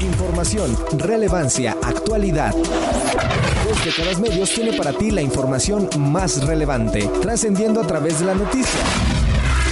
[0.00, 2.52] Información, relevancia, actualidad.
[2.52, 8.34] Dos décadas medios tiene para ti la información más relevante, trascendiendo a través de la
[8.34, 8.80] noticia.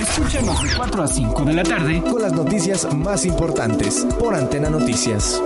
[0.01, 4.71] Escúchanos de 4 a 5 de la tarde con las noticias más importantes por Antena
[4.71, 5.43] Noticias.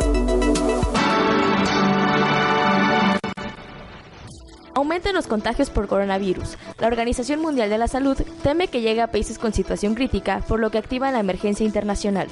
[4.75, 6.57] Aumentan los contagios por coronavirus.
[6.79, 10.61] La Organización Mundial de la Salud teme que llegue a países con situación crítica, por
[10.61, 12.29] lo que activa la emergencia internacional.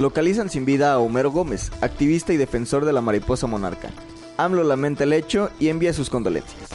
[0.00, 3.90] Localizan sin vida a Homero Gómez, activista y defensor de la mariposa monarca.
[4.38, 6.70] AMLO lamenta el hecho y envía sus condolencias.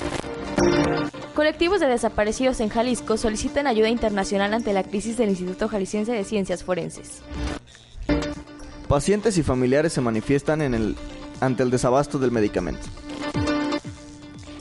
[1.33, 6.23] Colectivos de desaparecidos en Jalisco solicitan ayuda internacional ante la crisis del Instituto Jalisciense de
[6.23, 7.23] Ciencias Forenses.
[8.87, 10.95] Pacientes y familiares se manifiestan en el,
[11.39, 12.85] ante el desabasto del medicamento.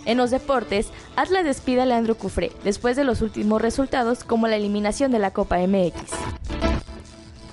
[0.07, 4.57] En los deportes, Atlas despide a Leandro Cufré después de los últimos resultados como la
[4.57, 6.64] eliminación de la Copa MX.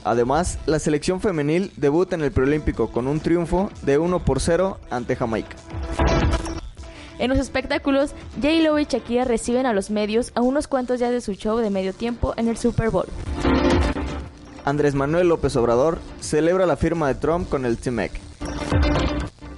[0.04, 4.80] Además, la selección femenil debuta en el preolímpico con un triunfo de 1 por 0
[4.90, 5.55] ante Jamaica.
[7.20, 11.22] En los espectáculos, J-Lo y Shakira reciben a los medios a unos cuantos días de
[11.22, 13.05] su show de medio tiempo en el Super Bowl.
[14.66, 18.12] Andrés Manuel López Obrador celebra la firma de Trump con el TMEC.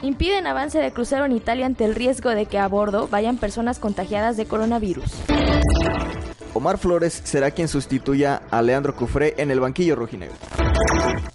[0.01, 3.79] Impiden avance de crucero en Italia ante el riesgo de que a bordo vayan personas
[3.79, 5.05] contagiadas de coronavirus.
[6.53, 10.35] Omar Flores será quien sustituya a Leandro Cufré en el banquillo rojinegro.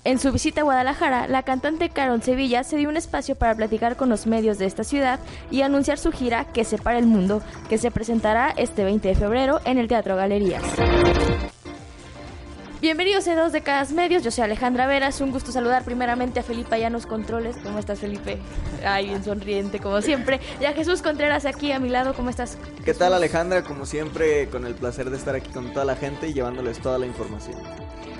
[0.04, 3.96] En su visita a Guadalajara, la cantante Carol Sevilla se dio un espacio para platicar
[3.96, 5.18] con los medios de esta ciudad
[5.50, 9.60] y anunciar su gira Que separa el mundo, que se presentará este 20 de febrero
[9.64, 10.62] en el Teatro Galerías.
[12.80, 16.44] Bienvenidos a Dos de Cada Medios, yo soy Alejandra Veras, un gusto saludar primeramente a
[16.44, 18.38] Felipe Llanos Controles, ¿cómo estás Felipe?
[18.86, 22.56] Ay, bien sonriente como siempre, y a Jesús Contreras aquí a mi lado, ¿cómo estás?
[22.84, 23.64] ¿Qué tal Alejandra?
[23.64, 27.00] Como siempre, con el placer de estar aquí con toda la gente y llevándoles toda
[27.00, 27.56] la información.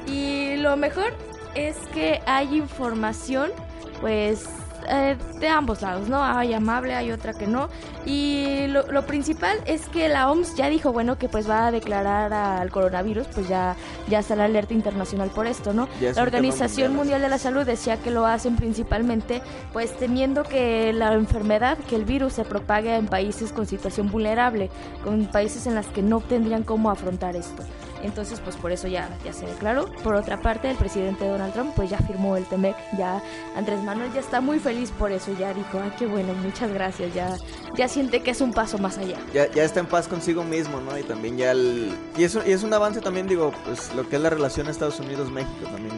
[0.09, 1.15] Y lo mejor
[1.55, 3.53] es que hay información,
[4.01, 4.45] pues
[4.91, 6.23] eh, de ambos lados, ¿no?
[6.23, 7.69] Hay amable, hay otra que no.
[8.07, 12.33] Y lo, principal es que la OMS ya dijo, bueno, que pues va a declarar
[12.33, 13.77] al coronavirus, pues ya,
[14.09, 15.89] ya está la alerta internacional por esto, ¿no?
[16.01, 21.13] La Organización Mundial de la Salud decía que lo hacen principalmente pues temiendo que la
[21.15, 24.71] enfermedad, que el virus se propague en países con situación vulnerable,
[25.05, 27.63] con países en las que no tendrían cómo afrontar esto.
[28.03, 29.91] Entonces, pues por eso ya, ya se declaró.
[30.03, 33.23] Por otra parte, el presidente Donald Trump pues ya firmó el TEMEC, ya
[33.57, 37.13] Andrés Manuel ya está muy feliz por eso, ya dijo, ay, qué bueno, muchas gracias,
[37.15, 37.37] ya,
[37.77, 39.19] ya siente que es un paso más allá.
[39.33, 40.97] Ya, ya está en paz consigo mismo, ¿no?
[40.99, 41.97] Y también ya el...
[42.17, 45.01] Y eso y es un avance también, digo, pues lo que es la relación Estados
[45.01, 45.95] Unidos-México también.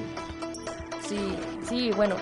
[1.06, 1.37] Sí,
[1.69, 2.16] sí, bueno,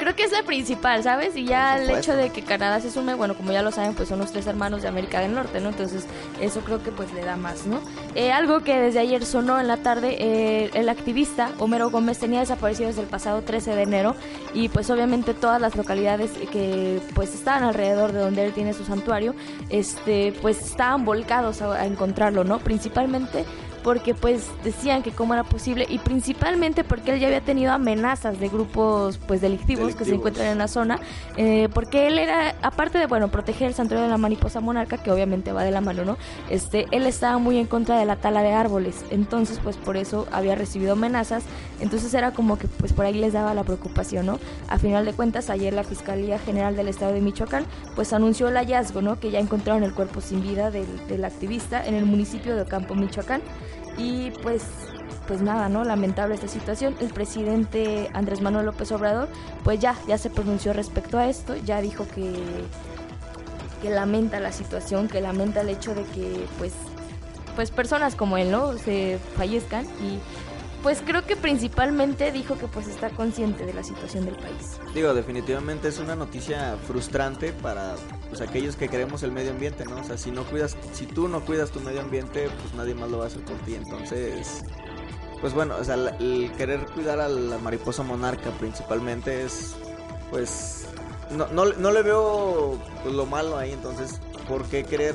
[0.00, 1.36] creo que es la principal, ¿sabes?
[1.36, 4.08] Y ya el hecho de que Canadá se sume, bueno, como ya lo saben, pues
[4.08, 5.68] son los tres hermanos de América del Norte, ¿no?
[5.68, 6.06] Entonces,
[6.40, 7.80] eso creo que pues le da más, ¿no?
[8.14, 12.40] Eh, algo que desde ayer sonó en la tarde, eh, el activista Homero Gómez tenía
[12.40, 14.16] desaparecido desde el pasado 13 de enero
[14.54, 18.86] y pues obviamente todas las localidades que pues estaban alrededor de donde él tiene su
[18.86, 19.34] santuario,
[19.68, 22.58] este, pues estaban volcados a encontrarlo, ¿no?
[22.58, 23.44] Principalmente
[23.82, 28.38] porque pues decían que cómo era posible y principalmente porque él ya había tenido amenazas
[28.38, 30.98] de grupos pues delictivos, que se encuentran en la zona,
[31.36, 35.10] eh, porque él era, aparte de bueno, proteger el santuario de la mariposa monarca, que
[35.10, 36.16] obviamente va de la mano, ¿no?
[36.48, 40.26] Este, él estaba muy en contra de la tala de árboles, entonces pues por eso
[40.32, 41.44] había recibido amenazas,
[41.80, 44.38] entonces era como que pues por ahí les daba la preocupación, ¿no?
[44.68, 47.64] A final de cuentas, ayer la Fiscalía General del Estado de Michoacán
[47.94, 49.18] pues anunció el hallazgo, ¿no?
[49.18, 52.94] Que ya encontraron el cuerpo sin vida del, del activista en el municipio de Ocampo,
[52.94, 53.40] Michoacán.
[54.00, 54.64] Y pues
[55.26, 55.84] pues nada, ¿no?
[55.84, 56.96] Lamentable esta situación.
[57.00, 59.28] El presidente Andrés Manuel López Obrador,
[59.62, 62.32] pues ya, ya se pronunció respecto a esto, ya dijo que,
[63.80, 66.72] que lamenta la situación, que lamenta el hecho de que, pues,
[67.54, 68.76] pues personas como él, ¿no?
[68.76, 70.18] Se fallezcan y
[70.82, 74.80] pues creo que principalmente dijo que pues está consciente de la situación del país.
[74.94, 77.96] Digo, definitivamente es una noticia frustrante para
[78.28, 79.96] pues, aquellos que queremos el medio ambiente, ¿no?
[79.96, 83.10] O sea, si no cuidas, si tú no cuidas tu medio ambiente, pues nadie más
[83.10, 83.74] lo va a hacer por ti.
[83.74, 84.64] Entonces,
[85.40, 89.74] pues bueno, o sea, el querer cuidar a la mariposa monarca principalmente es,
[90.30, 90.86] pues,
[91.30, 93.72] no, no, le veo pues, lo malo ahí.
[93.72, 95.14] Entonces, ¿por qué querer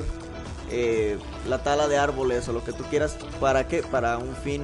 [0.70, 1.18] eh,
[1.48, 3.16] la tala de árboles o lo que tú quieras?
[3.40, 3.82] ¿Para qué?
[3.82, 4.62] Para un fin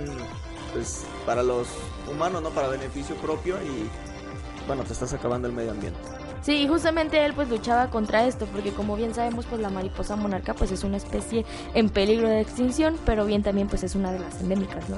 [0.73, 1.69] pues para los
[2.11, 2.51] humanos, ¿no?
[2.51, 3.89] Para beneficio propio y
[4.67, 5.99] bueno, te estás acabando el medio ambiente.
[6.43, 10.55] Sí, justamente él pues luchaba contra esto, porque como bien sabemos pues la mariposa monarca
[10.55, 14.19] pues es una especie en peligro de extinción, pero bien también pues es una de
[14.19, 14.97] las endémicas, ¿no?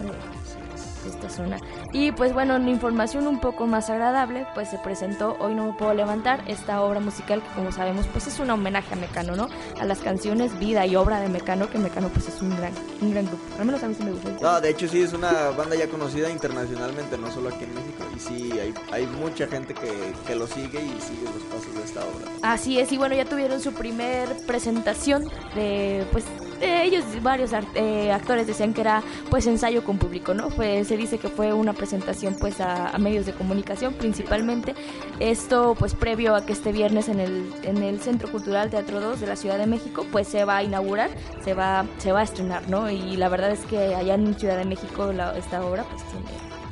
[1.09, 1.59] Esta zona.
[1.93, 5.73] Y pues bueno, en información un poco más agradable, pues se presentó Hoy no me
[5.73, 9.49] puedo levantar, esta obra musical que como sabemos pues es un homenaje a Mecano, ¿no?
[9.81, 13.11] A las canciones, vida y obra de Mecano, que Mecano pues es un gran, un
[13.12, 13.43] gran grupo.
[13.59, 14.31] Al menos a mí sí me gusta.
[14.41, 18.05] No, de hecho sí es una banda ya conocida internacionalmente, no solo aquí en México.
[18.17, 19.93] Y sí, hay, hay mucha gente que,
[20.27, 22.31] que lo sigue y sigue los pasos de esta obra.
[22.43, 25.25] Así es, y bueno, ya tuvieron su primer presentación
[25.55, 26.25] de pues
[26.64, 30.50] ellos varios eh, actores decían que era pues ensayo con público, ¿no?
[30.50, 34.75] Se dice que fue una presentación pues a, medios de comunicación principalmente.
[35.20, 39.20] Esto pues previo a que este viernes en el, en el Centro Cultural Teatro 2
[39.20, 41.11] de la Ciudad de México pues se va a inaugurar,
[41.44, 42.90] se va, se va a estrenar, ¿no?
[42.90, 46.63] Y la verdad es que allá en Ciudad de México esta obra pues tiene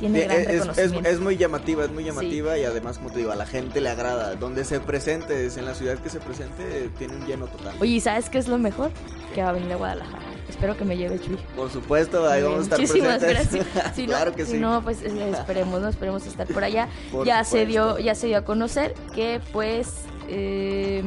[0.00, 3.88] es, muy llamativa, es muy llamativa y además, como te digo, a la gente le
[3.88, 4.34] agrada.
[4.34, 7.74] Donde se presente, en la ciudad que se presente, tiene un lleno total.
[7.80, 8.90] Oye, ¿sabes qué es lo mejor?
[9.34, 10.24] Que va a venir a Guadalajara.
[10.48, 11.38] Espero que me lleve Chuy.
[11.56, 13.66] Por supuesto, ahí vamos a estar Muchísimas gracias.
[13.94, 15.88] Si claro que si no, pues eh, esperemos, ¿no?
[15.88, 16.88] Esperemos estar por allá.
[17.24, 19.88] ya se dio, ya se dio a conocer que pues
[20.28, 21.02] eh,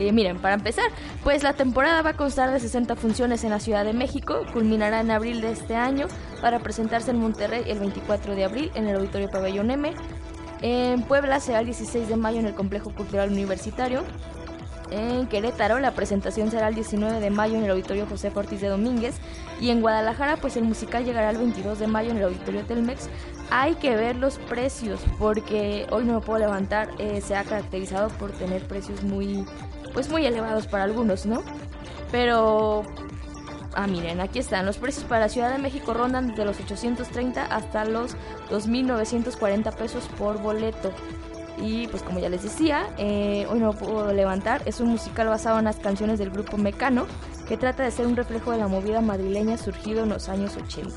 [0.00, 0.86] eh, miren, para empezar,
[1.22, 5.00] pues la temporada va a constar de 60 funciones en la Ciudad de México, culminará
[5.00, 6.06] en abril de este año
[6.40, 9.92] para presentarse en Monterrey el 24 de abril en el Auditorio Pabellón M.
[10.62, 14.02] En Puebla será el 16 de mayo en el Complejo Cultural Universitario.
[14.90, 18.68] En Querétaro la presentación será el 19 de mayo en el Auditorio José Ortiz de
[18.68, 19.16] Domínguez
[19.60, 23.08] y en Guadalajara pues el musical llegará el 22 de mayo en el Auditorio Telmex.
[23.50, 28.08] Hay que ver los precios porque hoy no me puedo levantar, eh, se ha caracterizado
[28.08, 29.44] por tener precios muy
[29.92, 31.42] pues muy elevados para algunos, ¿no?
[32.10, 32.84] Pero
[33.74, 34.66] Ah, miren, aquí están.
[34.66, 38.16] Los precios para la Ciudad de México rondan desde los 830 hasta los
[38.50, 40.90] 2.940 pesos por boleto.
[41.58, 44.62] Y pues como ya les decía, eh, hoy no puedo levantar.
[44.64, 47.06] Es un musical basado en las canciones del grupo Mecano,
[47.46, 50.90] que trata de ser un reflejo de la movida madrileña surgido en los años 80.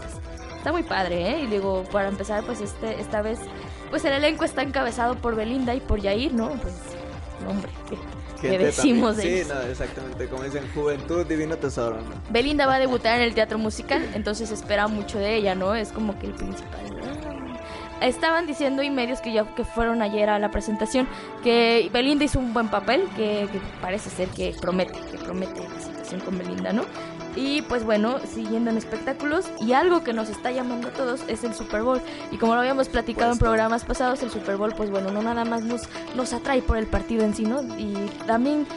[0.57, 1.42] Está muy padre, ¿eh?
[1.44, 3.40] Y digo, para empezar, pues este, esta vez,
[3.90, 6.50] pues el elenco está encabezado por Belinda y por Yair, ¿no?
[6.51, 6.74] Pues,
[7.50, 7.69] hombre,
[8.50, 11.98] que decimos Sí, no, exactamente, como dicen, juventud, divino tesoro.
[12.30, 15.75] Belinda va a debutar en el teatro musical, entonces espera mucho de ella, ¿no?
[15.75, 16.81] Es como que el principal.
[18.01, 21.07] Estaban diciendo y medios que ya que fueron ayer a la presentación
[21.42, 25.80] que Belinda hizo un buen papel, que, que parece ser que promete, que promete la
[25.80, 26.84] situación con Belinda, ¿no?
[27.35, 31.44] Y pues bueno, siguiendo en espectáculos y algo que nos está llamando a todos es
[31.44, 32.01] el Super Bowl.
[32.31, 35.45] Y como lo habíamos platicado en programas pasados, el Super Bowl pues bueno, no nada
[35.45, 35.83] más nos,
[36.15, 37.63] nos atrae por el partido en sí, ¿no?
[37.77, 37.94] Y
[38.27, 38.68] también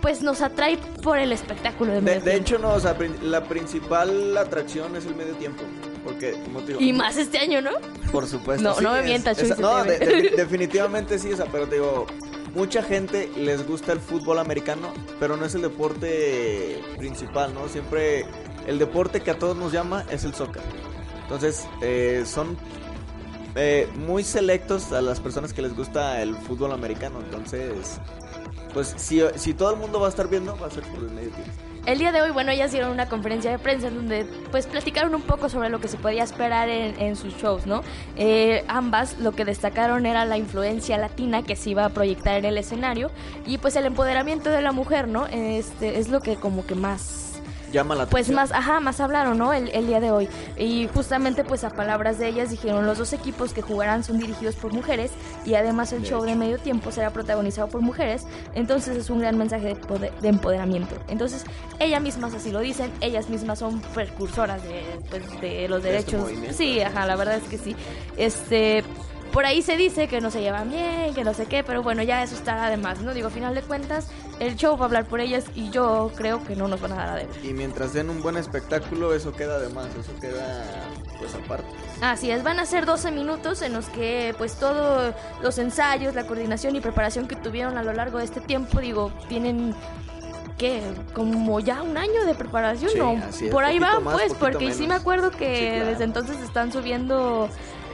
[0.00, 4.36] pues nos atrae por el espectáculo de medio De, hecho, no, o sea, la principal
[4.36, 5.62] atracción es el medio tiempo.
[6.04, 6.36] Porque,
[6.78, 7.72] Y más este año, ¿no?
[8.12, 8.62] Por supuesto.
[8.62, 9.82] No, no me mientas, No,
[10.36, 12.06] definitivamente sí, o sea, pero te digo,
[12.56, 17.68] mucha gente les gusta el fútbol americano, pero no es el deporte principal, ¿no?
[17.68, 18.24] Siempre
[18.66, 20.62] el deporte que a todos nos llama es el soccer.
[21.22, 22.56] Entonces, eh, son
[23.56, 27.20] eh, muy selectos a las personas que les gusta el fútbol americano.
[27.20, 28.00] Entonces,
[28.72, 31.10] pues si, si todo el mundo va a estar viendo, va a ser por el
[31.10, 31.52] medio tiempo.
[31.86, 35.14] El día de hoy, bueno, ellas dieron una conferencia de prensa en donde pues platicaron
[35.14, 37.82] un poco sobre lo que se podía esperar en, sus shows, ¿no?
[38.16, 42.44] Eh, ambas lo que destacaron era la influencia latina que se iba a proyectar en
[42.44, 43.12] el escenario
[43.46, 45.26] y pues el empoderamiento de la mujer, ¿no?
[45.28, 47.25] Este es lo que como que más
[48.10, 49.52] pues más, ajá, más hablaron, ¿no?
[49.52, 50.28] El, día de hoy.
[50.56, 54.54] Y justamente pues a palabras de ellas dijeron los dos equipos que jugarán son dirigidos
[54.56, 55.10] por mujeres
[55.44, 58.26] y además el show de medio tiempo será protagonizado por mujeres.
[58.54, 59.76] Entonces es un gran mensaje
[60.20, 60.96] de, empoderamiento.
[61.08, 61.44] Entonces
[61.78, 66.30] ellas mismas así lo dicen, ellas mismas son precursoras de, pues, de los este derechos.
[66.56, 67.76] sí, ajá, la verdad es que sí.
[68.16, 68.84] Este
[69.32, 72.02] por ahí se dice que no se llevan bien, que no sé qué, pero bueno,
[72.02, 73.12] ya eso está además, ¿no?
[73.12, 74.08] Digo, a final de cuentas,
[74.40, 76.96] el show va a hablar por ellas y yo creo que no nos van a
[76.96, 77.44] dar a deber.
[77.44, 80.64] Y mientras den un buen espectáculo, eso queda de más, eso queda
[81.18, 81.68] pues aparte.
[82.02, 86.26] Así es, van a ser 12 minutos en los que pues todos los ensayos, la
[86.26, 89.74] coordinación y preparación que tuvieron a lo largo de este tiempo, digo, tienen
[90.58, 93.50] que como ya un año de preparación, ¿no?
[93.50, 97.48] por ahí van, pues, porque sí me acuerdo que desde entonces están subiendo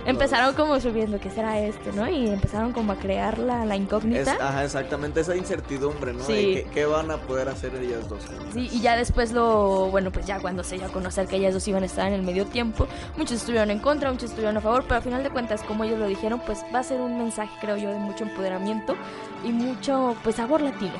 [0.04, 2.08] Empezaron como subiendo, ¿qué será esto, no?
[2.08, 4.36] Y empezaron como a crear la, la incógnita.
[4.40, 6.24] ajá, exactamente, esa incertidumbre, ¿no?
[6.24, 6.64] Sí.
[6.72, 8.22] qué, van a poder hacer ellas dos.
[8.52, 11.54] Sí, y ya después lo, bueno, pues ya cuando se dio a conocer que ellas
[11.54, 14.60] dos iban a estar en el medio tiempo, muchos estuvieron en contra, muchos estuvieron a
[14.60, 17.18] favor, pero al final de cuentas, como ellos lo dijeron, pues va a ser un
[17.18, 18.96] mensaje, creo yo, de mucho empoderamiento
[19.44, 20.92] y mucho, pues, sabor latino.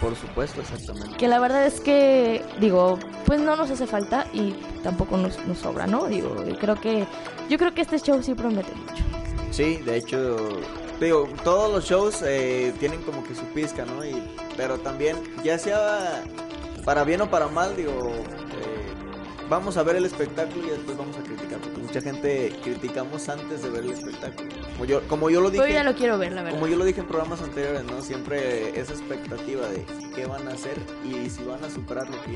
[0.00, 1.16] Por supuesto, exactamente.
[1.16, 5.58] Que la verdad es que, digo, pues no nos hace falta y tampoco nos, nos
[5.58, 6.06] sobra, ¿no?
[6.06, 7.06] Digo, creo que,
[7.48, 9.04] yo creo que este show sí promete mucho.
[9.50, 10.36] Sí, de hecho,
[11.00, 14.04] digo, todos los shows eh, tienen como que su pizca, ¿no?
[14.04, 14.22] Y,
[14.56, 16.22] pero también, ya sea
[16.84, 18.92] para bien o para mal, digo, eh,
[19.48, 23.62] vamos a ver el espectáculo y después vamos a criticar, porque mucha gente criticamos antes
[23.62, 24.48] de ver el espectáculo.
[24.72, 25.66] Como yo, como yo lo dije.
[25.66, 26.58] Yo ya lo quiero ver, la verdad.
[26.58, 28.02] Como yo lo dije en programas anteriores, ¿no?
[28.02, 32.32] Siempre esa expectativa de qué van a hacer y si van a superar lo que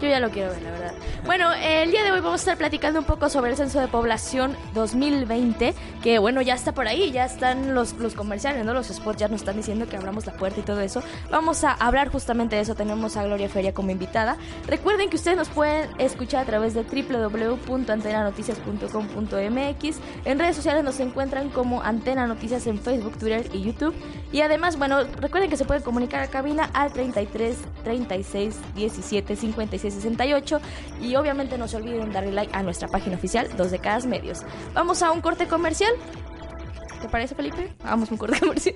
[0.00, 0.94] Yo ya lo quiero ver, la verdad.
[1.24, 3.86] Bueno, el día de hoy vamos a estar platicando un poco sobre el censo de
[3.86, 8.74] población 2020, que bueno, ya está por ahí, ya están los, los comerciales, ¿no?
[8.74, 11.02] Los spots ya nos están diciendo que abramos la puerta y todo eso.
[11.30, 12.74] Vamos a hablar justamente de eso.
[12.74, 14.36] Tenemos a Gloria Feria como invitada.
[14.66, 16.82] Recuerden que ustedes nos pueden escuchar a través de
[18.64, 20.00] www.antenanoticias.com.mx.
[20.24, 23.94] En redes sociales nos encuentran como Antena Noticias en Facebook, Twitter y YouTube.
[24.32, 29.94] Y además, bueno, recuerden que se pueden comunicar a cabina al 33 36 17 56
[29.94, 30.60] 68.
[31.00, 34.42] Y obviamente no se olviden darle like a nuestra página oficial, Dos Décadas Medios.
[34.74, 35.92] Vamos a un corte comercial.
[37.00, 37.74] ¿Te parece, Felipe?
[37.84, 38.74] Vamos a un corte comercial.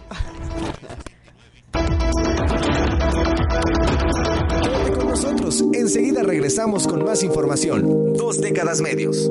[4.99, 5.65] Con nosotros.
[5.73, 8.15] Enseguida regresamos con más información.
[8.15, 9.31] Dos décadas medios.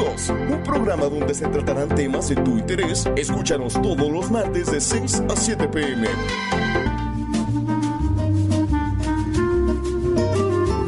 [0.00, 3.06] Un programa donde se tratarán temas de tu interés.
[3.16, 6.08] Escúchanos todos los martes de 6 a 7 pm.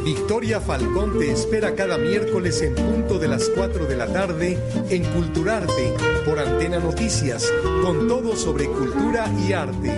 [0.03, 4.57] Victoria Falcón te espera cada miércoles en punto de las 4 de la tarde
[4.89, 5.93] en Culturarte
[6.25, 7.51] por Antena Noticias,
[7.83, 9.93] con todo sobre cultura y arte.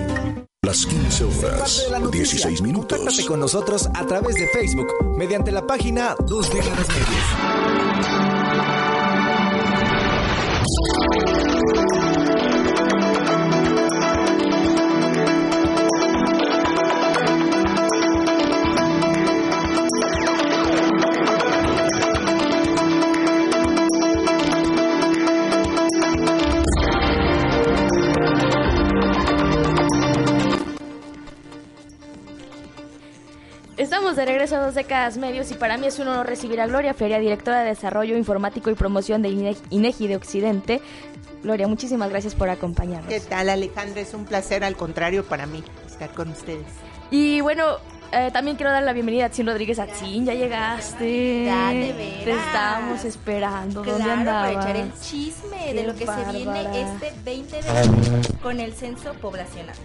[0.62, 2.50] Las 15 Parte horas, la noticia.
[2.50, 3.26] 16 Contáctate minutos.
[3.26, 8.35] con nosotros a través de Facebook mediante la página Dos Décadas Medios.
[34.26, 36.94] De regreso a dos décadas medios y para mí es un honor recibir a Gloria
[36.96, 40.82] Feria, directora de Desarrollo Informático y Promoción de INE- INEGI de Occidente.
[41.44, 43.08] Gloria, muchísimas gracias por acompañarnos.
[43.08, 44.02] ¿Qué tal, Alejandra?
[44.02, 46.66] Es un placer, al contrario, para mí estar con ustedes.
[47.12, 47.78] Y bueno,
[48.12, 49.78] eh, también quiero dar la bienvenida a Atsin Rodríguez.
[49.78, 51.46] Atsin, ya llegaste.
[51.46, 52.24] Ya, de veras.
[52.24, 53.84] Te estábamos esperando.
[53.84, 54.54] ¿Dónde Claro, andabas?
[54.56, 59.76] para echar el chisme de lo que se viene este 2020 con el censo poblacional.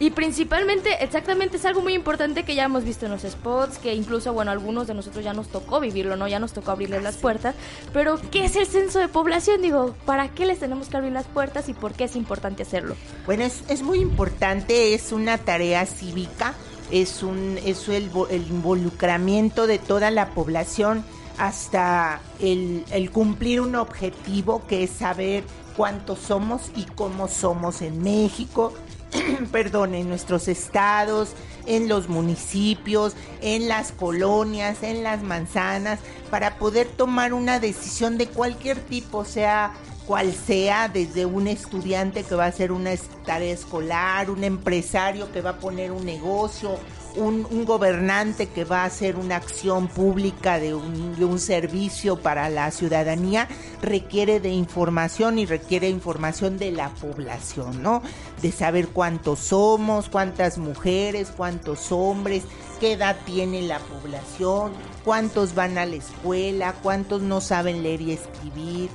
[0.00, 3.94] Y principalmente, exactamente, es algo muy importante que ya hemos visto en los spots, que
[3.94, 6.28] incluso, bueno, algunos de nosotros ya nos tocó vivirlo, ¿no?
[6.28, 7.56] Ya nos tocó abrirles las puertas.
[7.92, 9.60] Pero, ¿qué es el censo de población?
[9.60, 12.94] Digo, ¿para qué les tenemos que abrir las puertas y por qué es importante hacerlo?
[13.26, 16.54] Bueno, es, es muy importante, es una tarea cívica,
[16.92, 21.04] es, un, es el, el involucramiento de toda la población
[21.38, 25.44] hasta el, el cumplir un objetivo que es saber
[25.76, 28.74] cuántos somos y cómo somos en México,
[29.52, 31.30] perdón, en nuestros estados,
[31.66, 36.00] en los municipios, en las colonias, en las manzanas,
[36.30, 39.72] para poder tomar una decisión de cualquier tipo, sea
[40.06, 42.92] cual sea, desde un estudiante que va a hacer una
[43.26, 46.78] tarea escolar, un empresario que va a poner un negocio,
[47.18, 52.48] un, gobernante que va a hacer una acción pública de un, de un servicio para
[52.48, 53.48] la ciudadanía,
[53.82, 58.02] requiere de información y requiere información de la población, ¿no?
[58.40, 62.44] De saber cuántos somos, cuántas mujeres, cuántos hombres,
[62.80, 64.72] qué edad tiene la población,
[65.04, 68.90] cuántos van a la escuela, cuántos no saben leer y escribir,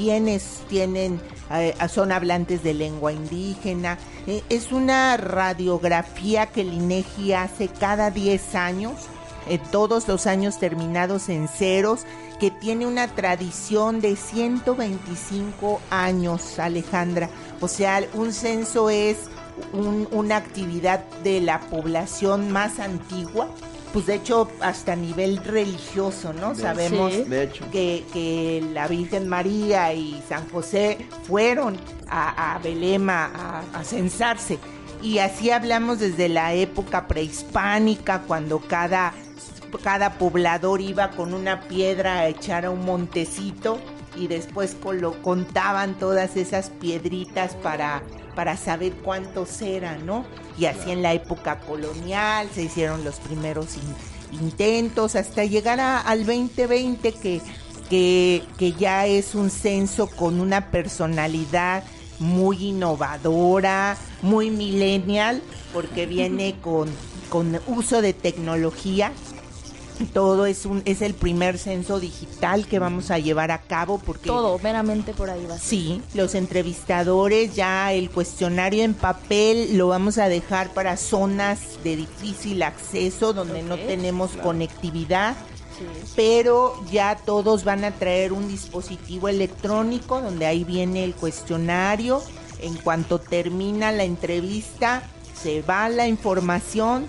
[0.00, 3.98] quienes tienen eh, son hablantes de lengua indígena.
[4.26, 8.94] Eh, es una radiografía que el INEGI hace cada 10 años,
[9.46, 12.06] eh, todos los años terminados en ceros,
[12.38, 17.28] que tiene una tradición de 125 años, Alejandra.
[17.60, 19.18] O sea, un censo es
[19.74, 23.50] un- una actividad de la población más antigua
[23.92, 26.54] pues de hecho hasta a nivel religioso, ¿no?
[26.54, 27.24] De- Sabemos Sí.
[27.24, 27.64] De hecho.
[27.70, 31.76] que, que la Virgen María y San José fueron
[32.08, 34.58] a, a Belém a, a- censarse.
[35.02, 39.12] Y así hablamos desde la época prehispánica, cuando cada,
[39.82, 43.78] cada poblador iba con una piedra a echar a un montecito
[44.16, 48.02] y después colo- contaban todas esas piedritas para,
[48.34, 50.24] para saber cuántos eran, ¿no?
[50.58, 56.00] Y así en la época colonial se hicieron los primeros in- intentos hasta llegar a-
[56.00, 57.40] al 2020 que,
[57.88, 61.82] que, que ya es un censo con una personalidad
[62.18, 66.88] muy innovadora, muy millennial, porque viene con,
[67.30, 69.12] con uso de tecnología.
[70.06, 74.26] Todo es un es el primer censo digital que vamos a llevar a cabo porque
[74.26, 75.54] Todo, meramente por ahí va.
[75.54, 75.68] a ser.
[75.68, 81.96] Sí, los entrevistadores ya el cuestionario en papel lo vamos a dejar para zonas de
[81.96, 84.48] difícil acceso donde no tenemos claro.
[84.48, 85.36] conectividad,
[86.16, 92.22] pero ya todos van a traer un dispositivo electrónico donde ahí viene el cuestionario.
[92.62, 95.02] En cuanto termina la entrevista,
[95.40, 97.06] se va la información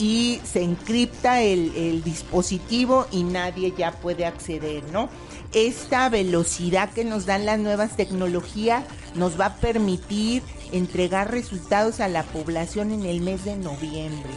[0.00, 5.10] y se encripta el, el dispositivo y nadie ya puede acceder, ¿no?
[5.52, 10.42] Esta velocidad que nos dan las nuevas tecnologías nos va a permitir
[10.72, 14.30] entregar resultados a la población en el mes de noviembre.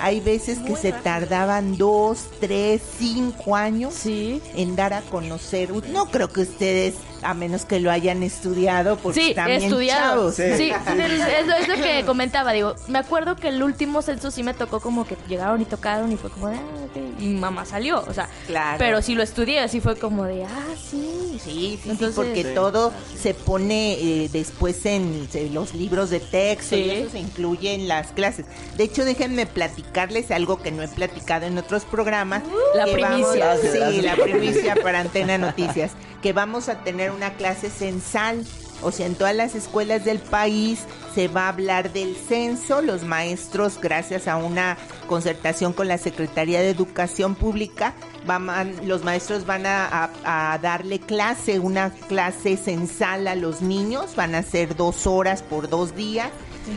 [0.00, 5.70] Hay veces que se tardaban dos, tres, cinco años en dar a conocer.
[5.88, 10.32] No creo que ustedes, a menos que lo hayan estudiado, porque Sí, bien estudiado.
[10.32, 10.34] chavos.
[10.36, 12.52] Sí, es, es lo, es lo que comentaba.
[12.52, 16.10] Digo, me acuerdo que el último censo sí me tocó como que llegaron y tocaron
[16.12, 16.96] y fue como de, ah, ok.
[17.20, 18.28] Y mi mamá salió, o sea.
[18.46, 18.76] Claro.
[18.78, 20.48] Pero sí lo estudié, así fue como de, ah,
[20.90, 21.38] sí.
[21.44, 26.76] Sí, sí, Entonces- sí, porque todo se pone eh, después en los libros de texto
[26.76, 28.46] y eso se incluye en las clases.
[28.76, 32.42] De hecho, déjenme platicarles algo que no he platicado en otros programas.
[32.74, 33.46] La que primicia.
[33.46, 35.92] vamos- sí, la primicia para Antena Noticias.
[36.22, 38.44] Que vamos a tener una clase censal.
[38.82, 40.80] O sea, en todas las escuelas del país
[41.14, 42.80] se va a hablar del censo.
[42.80, 47.92] Los maestros, gracias a una concertación con la Secretaría de Educación Pública,
[48.26, 54.16] van- los maestros van a, a- darle clase, una clase censal a los niños.
[54.16, 56.30] Van a ser dos horas por dos días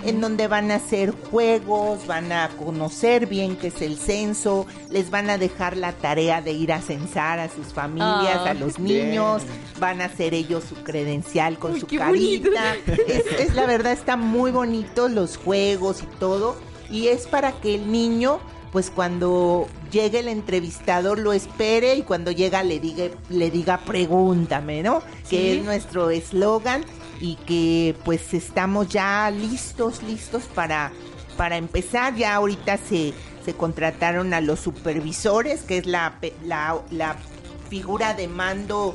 [0.06, 5.10] en donde van a hacer juegos, van a conocer bien qué es el censo, les
[5.10, 8.50] van a dejar la tarea de ir a censar a sus familias, Ah.
[8.52, 9.10] a los Bien.
[9.10, 9.44] niños,
[9.80, 12.76] van a hacer ellos su credencial con Uy, su carita.
[13.08, 16.56] Es, es la verdad, está muy bonito los juegos y todo,
[16.90, 18.40] y es para que el niño
[18.72, 24.82] pues cuando llegue el entrevistador lo espere y cuando llega le diga, le diga pregúntame,
[24.82, 25.04] ¿no?
[25.30, 26.84] Que es nuestro eslogan
[27.24, 30.92] y que pues estamos ya listos, listos para,
[31.38, 32.16] para empezar.
[32.16, 33.14] Ya ahorita se,
[33.46, 37.16] se contrataron a los supervisores, que es la, la
[37.70, 38.94] figura de mando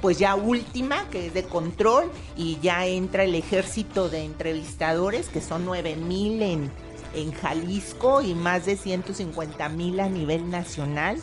[0.00, 5.42] pues ya última, que es de control, y ya entra el ejército de entrevistadores, que
[5.42, 6.70] son 9 mil en,
[7.14, 11.20] en Jalisco y más de 150 mil a nivel nacional,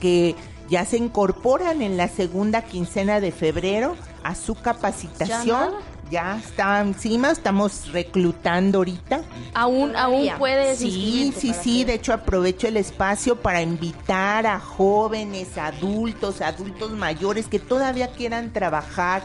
[0.00, 0.34] que
[0.68, 5.46] ya se incorporan en la segunda quincena de febrero a su capacitación.
[5.48, 5.72] nada?
[6.10, 9.22] Ya está encima, estamos reclutando ahorita.
[9.54, 11.80] Aún, aún puedes Sí, sí, sí.
[11.80, 18.12] hacer- De hecho, aprovecho el espacio para invitar a jóvenes, adultos, adultos mayores que todavía
[18.12, 19.22] quieran trabajar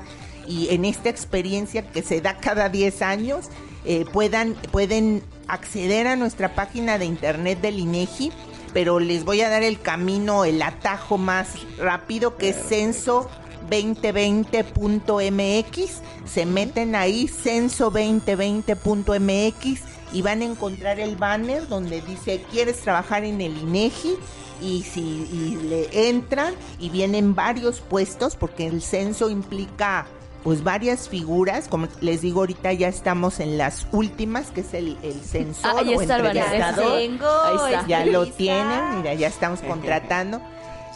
[0.48, 3.48] y en esta experiencia que se da cada 10 años
[3.86, 8.32] eh, puedan pueden acceder a nuestra página de internet del INEGI.
[8.74, 13.28] Pero les voy a dar el camino, el atajo más rápido que es censo
[13.70, 16.02] 2020.mx.
[16.26, 23.42] Se meten ahí, censo2020.mx y van a encontrar el banner donde dice quieres trabajar en
[23.42, 24.18] el INEGI
[24.62, 30.06] y si y le entran y vienen varios puestos porque el censo implica
[30.44, 34.98] pues varias figuras, como les digo ahorita ya estamos en las últimas que es el,
[35.04, 35.16] el
[35.64, 36.98] Ah, ahí o está entrevistador.
[36.98, 37.88] Tengo, Ahí está.
[37.88, 40.42] Ya lo tienen, mira, ya estamos contratando.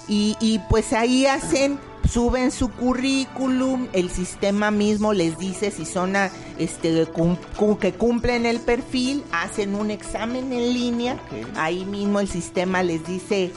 [0.08, 1.80] Y, y pues ahí hacen,
[2.12, 7.94] suben su currículum, el sistema mismo les dice si son a- este cum- cum- que
[7.94, 11.18] cumplen el perfil, hacen un examen en línea,
[11.56, 13.52] ahí mismo el sistema les dice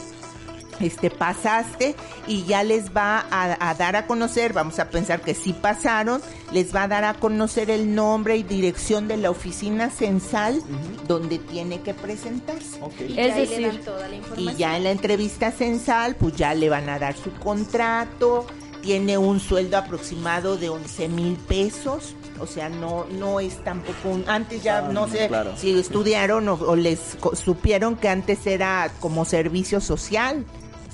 [0.81, 1.95] este pasaste
[2.27, 6.21] y ya les va a, a dar a conocer, vamos a pensar que sí pasaron,
[6.53, 10.63] les va a dar a conocer el nombre y dirección de la oficina censal
[11.09, 12.79] donde tiene que presentarse.
[13.01, 14.55] Y Es le decir, dan toda la información.
[14.55, 18.47] Y ya en la entrevista censal, pues ya le van a dar su contrato,
[18.83, 22.15] tiene un sueldo aproximado de 11 mil pesos.
[22.39, 24.25] O sea, no, no es tampoco un...
[24.29, 25.55] Antes ya, Ah, no sé claro.
[25.57, 30.45] si estudiaron o, o les co- supieron que antes era como servicio social.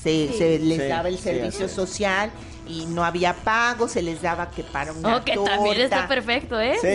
[0.03, 0.35] Se, Sí.
[0.39, 2.31] se les Sí, daba el sí, servicio social
[2.69, 6.59] y no había pago, se les daba que para una Oh, que también está perfecto,
[6.61, 6.77] ¿eh?
[6.81, 6.87] Sí,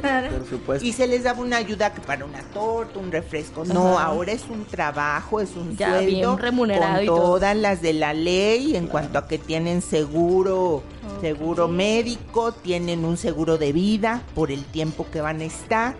[0.00, 0.28] para.
[0.30, 0.84] Por supuesto.
[0.86, 3.64] y se les daba una ayuda que para una torta, un refresco.
[3.64, 4.06] No, Ajá.
[4.06, 7.16] ahora es un trabajo, es un Ya, sueldo bien remunerado con y todo.
[7.20, 10.82] todas las de la ley en cuanto a que tienen seguro,
[11.20, 15.96] seguro médico, tienen un seguro de vida por el tiempo que van a estar.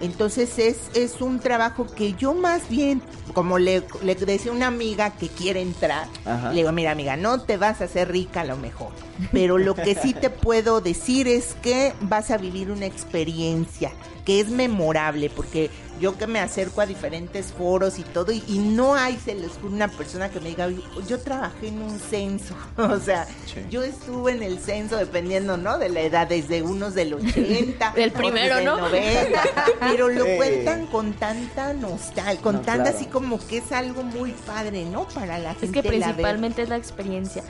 [0.00, 3.02] Entonces es, es un trabajo que yo más bien,
[3.32, 6.50] como le, le decía una amiga que quiere entrar, Ajá.
[6.50, 8.90] le digo, mira amiga, no te vas a hacer rica a lo mejor,
[9.32, 13.92] pero lo que sí te puedo decir es que vas a vivir una experiencia
[14.24, 18.58] que es memorable, porque yo que me acerco a diferentes foros y todo, y, y
[18.58, 21.98] no hay, se les juro, una persona que me diga, "Oye, yo trabajé en un
[21.98, 23.60] censo, o sea, Sí.
[23.70, 25.78] yo estuve en el censo dependiendo, ¿no?
[25.78, 28.76] De la edad, desde unos del 80, Del primero, del ¿no?
[28.78, 29.42] 90,
[29.80, 30.30] pero lo Sí.
[30.36, 32.96] cuentan con tanta nostalgia, con No, tanta claro.
[32.96, 35.06] así como que es algo muy padre, ¿no?
[35.08, 37.42] Para la gente Es que la principalmente es la experiencia.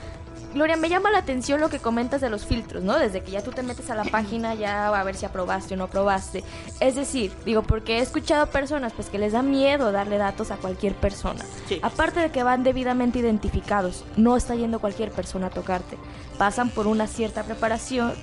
[0.55, 2.97] Gloria, me llama la atención lo que comentas de los filtros, ¿no?
[2.97, 5.77] Desde que ya tú te metes a la página ya a ver si aprobaste o
[5.77, 6.45] no aprobaste.
[6.79, 10.55] Es decir, digo, porque he escuchado personas pues que les da miedo darle datos a
[10.55, 11.43] cualquier persona.
[11.67, 11.79] Sí.
[11.81, 15.97] Aparte de que van debidamente identificados, no está yendo cualquier persona a tocarte.
[16.37, 18.13] Pasan por una cierta preparación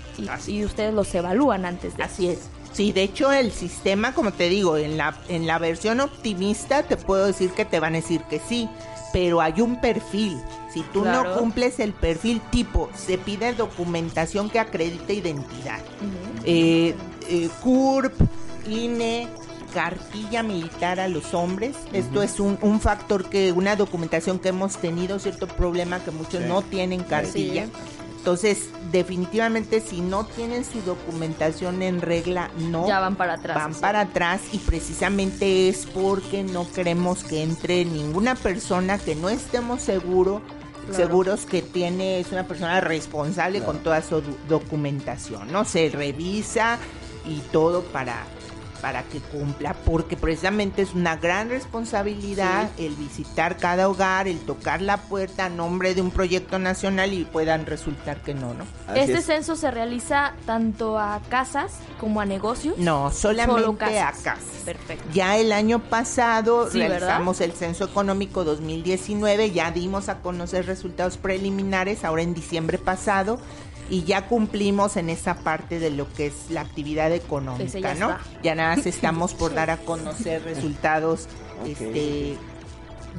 [0.46, 2.02] y, ustedes los evalúan antes de.
[2.02, 2.48] Así es.
[2.72, 6.96] Sí, de hecho el sistema, como te digo, en la, en la versión optimista te
[6.96, 8.70] puedo decir que te van a decir que sí,
[9.12, 10.40] pero hay un perfil.
[10.72, 15.80] Si tú no cumples el perfil tipo, se pide documentación que acredite identidad.
[16.44, 16.94] Eh,
[17.28, 18.14] eh, CURP,
[18.66, 19.28] INE,
[19.74, 21.76] cartilla militar a los hombres.
[21.92, 26.42] Esto es un, un factor que, una documentación que hemos tenido cierto problema que muchos
[26.42, 26.48] Sí.
[26.48, 27.66] no tienen cartilla.
[28.22, 33.56] Entonces, definitivamente si no tienen su documentación en regla, no Ya van para atrás.
[33.56, 39.28] van para atrás y precisamente es porque no queremos que entre ninguna persona que no
[39.28, 40.40] estemos seguro,
[40.86, 40.94] Claro.
[40.94, 46.78] seguros que tiene es una persona responsable con toda su documentación, no se revisa
[47.26, 48.24] y todo para
[48.82, 54.82] para que cumpla, porque precisamente es una gran responsabilidad el visitar cada hogar, el tocar
[54.82, 58.64] la puerta a nombre de un proyecto nacional y puedan resultar que no, ¿no?
[58.88, 59.24] Así Este es.
[59.26, 62.76] censo se realiza tanto a casas como a negocios.
[62.76, 64.38] No, Solo solamente a casas.
[64.64, 65.04] Perfecto.
[65.14, 66.98] Ya el año pasado Sí, ¿verdad?
[67.00, 73.38] realizamos el censo económico 2019, ya dimos a conocer resultados preliminares ahora en diciembre pasado
[73.90, 78.10] y ya cumplimos en esa parte de lo que es la actividad económica, ya ¿no?
[78.10, 78.20] está.
[78.42, 81.28] Ya nada más estamos por dar a conocer resultados
[81.66, 82.38] este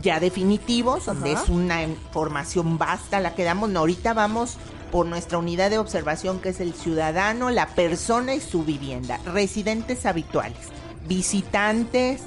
[0.01, 3.69] ya definitivos, donde es una información vasta la que damos.
[3.69, 4.57] No, ahorita vamos
[4.91, 10.05] por nuestra unidad de observación que es el ciudadano, la persona y su vivienda, residentes
[10.05, 10.69] habituales,
[11.07, 12.21] visitantes,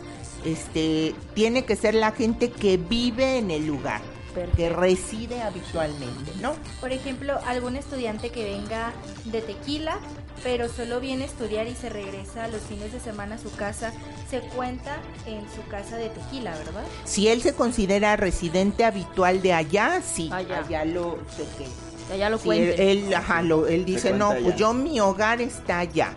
[0.45, 4.01] este, tiene que ser la gente que vive en el lugar,
[4.57, 6.55] que reside habitualmente, ¿no?
[6.81, 8.93] Por ejemplo, algún estudiante que venga
[9.25, 9.99] de tequila,
[10.43, 13.93] pero solo viene a estudiar y se regresa los fines de semana a su casa,
[14.31, 14.97] se cuenta
[15.27, 16.85] en su casa de tequila, ¿verdad?
[17.05, 20.59] Si él se considera residente habitual de allá, sí, Allá.
[20.59, 21.67] allá, lo sé que
[22.11, 22.89] Ya, ya lo Sí, él, cuenten.
[23.07, 24.43] él, ajá, lo- él dice, cuenta no, allá.
[24.45, 26.15] pues yo mi hogar está allá.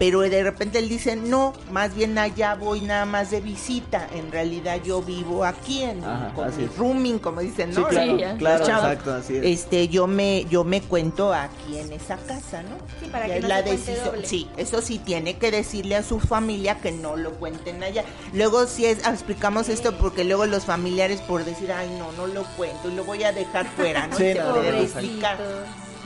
[0.00, 4.08] Pero de repente él dice, no, más bien allá voy nada más de visita.
[4.14, 6.76] En realidad yo vivo aquí en Ajá, con así mi es.
[6.78, 7.86] rooming, como dicen, Sí, ¿no?
[7.86, 8.34] claro, Sí, ya.
[8.38, 8.84] claro, Los chavos.
[8.86, 9.44] exacto, así es.
[9.44, 12.76] Este, yo me, yo me cuento aquí en esa casa, ¿no?
[12.98, 14.04] Sí, para Ya que no la decisión.
[14.06, 14.26] doble.
[14.26, 18.02] Sí, eso sí tiene que decirle a su familia que no lo cuenten allá.
[18.32, 22.26] Luego sí es, ah, explicamos esto porque luego los familiares por decir, ay no, no
[22.26, 24.16] lo cuento y lo voy a dejar fuera, ¿no?
[24.16, 25.36] Sí, Y se no, puede explicar.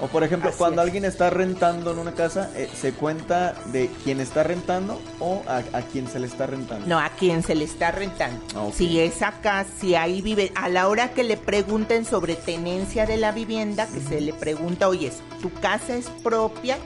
[0.01, 0.87] O por ejemplo, Así cuando es.
[0.87, 5.59] alguien está rentando en una casa, eh, ¿se cuenta de quién está rentando o a,
[5.77, 6.87] a quién se le está rentando?
[6.87, 8.41] No, a quien se le está rentando.
[8.57, 8.69] Ah.
[8.75, 13.17] Si es acá, si ahí vive, a la hora que le pregunten sobre tenencia de
[13.17, 16.77] la vivienda, que se le pregunta, oye, ¿tu casa es propia?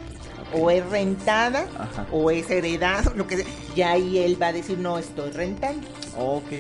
[0.55, 2.07] O es rentada, Ajá.
[2.11, 3.47] o es heredada, lo que sea.
[3.75, 5.87] Ya ahí él va a decir, no, estoy rentando.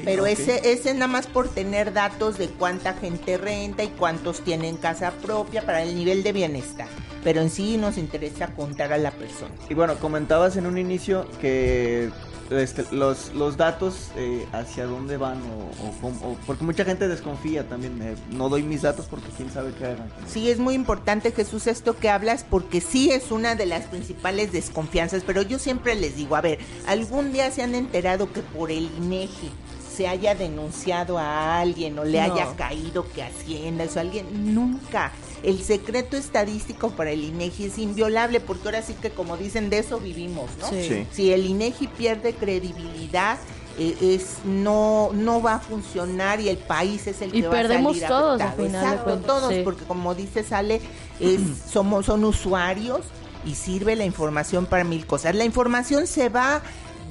[0.04, 4.76] Pero ese, ese nada más por tener datos de cuánta gente renta y cuántos tienen
[4.76, 6.88] casa propia para el nivel de bienestar.
[7.24, 9.54] Pero en sí nos interesa contar a la persona.
[9.68, 12.10] Y bueno, comentabas en un inicio que
[12.50, 17.06] este, los, los datos eh, hacia dónde van o, o cómo- o- porque mucha gente
[17.08, 18.00] desconfía también.
[18.02, 20.10] eh, no doy mis datos porque quién sabe qué hagan.
[20.26, 24.52] Sí, es muy importante, Jesús, esto que hablas, porque sí es una de las principales
[24.52, 28.70] desconfianzas, pero yo siempre les digo, a ver, algún día se han enterado que por
[28.70, 29.50] el INEGI
[29.94, 32.32] se haya denunciado a alguien o le No.
[32.34, 35.10] haya caído que Hacienda o alguien, nunca.
[35.42, 39.78] El secreto estadístico para el INEGI es inviolable porque ahora sí que como dicen de
[39.78, 40.68] eso vivimos, ¿no?
[40.68, 40.82] Sí.
[40.88, 41.06] Sí.
[41.12, 43.38] Si el INEGI pierde credibilidad,
[43.78, 47.52] eh, es no no va a funcionar y el país es el Y que va
[47.52, 48.50] perdemos a salir todos, afectado.
[48.50, 49.60] a final de Exacto, cuentas, todos, sí.
[49.62, 50.80] porque como dice Sale,
[51.20, 51.40] es,
[51.72, 53.02] somos son usuarios
[53.44, 55.34] y sirve la información para mil cosas.
[55.36, 56.60] La información se va,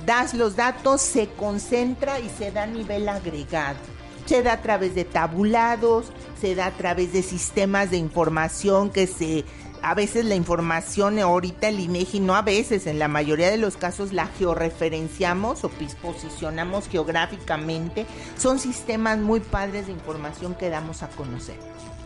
[0.06, 3.78] das los datos, se concentra y se da a nivel agregado.
[4.26, 6.08] Se da a través de tabulados,
[6.39, 9.45] se da a través de sistemas de información que se
[9.82, 13.78] a veces la información ahorita el INEGI no a veces en la mayoría de los
[13.78, 15.69] casos la georreferenciamos o
[16.02, 18.06] posicionamos geográficamente
[18.38, 21.56] son sistemas muy padres de información que damos a conocer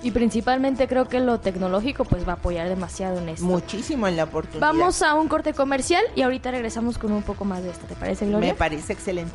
[0.04, 3.46] Y principalmente creo que lo tecnológico pues va a apoyar demasiado en esto.
[3.46, 7.46] muchísimo en la oportunidad Vamos a un corte comercial y ahorita regresamos con un poco
[7.46, 7.86] más de esto.
[7.86, 8.54] ¿Te parece, Gloria?
[8.54, 9.32] me parece excelente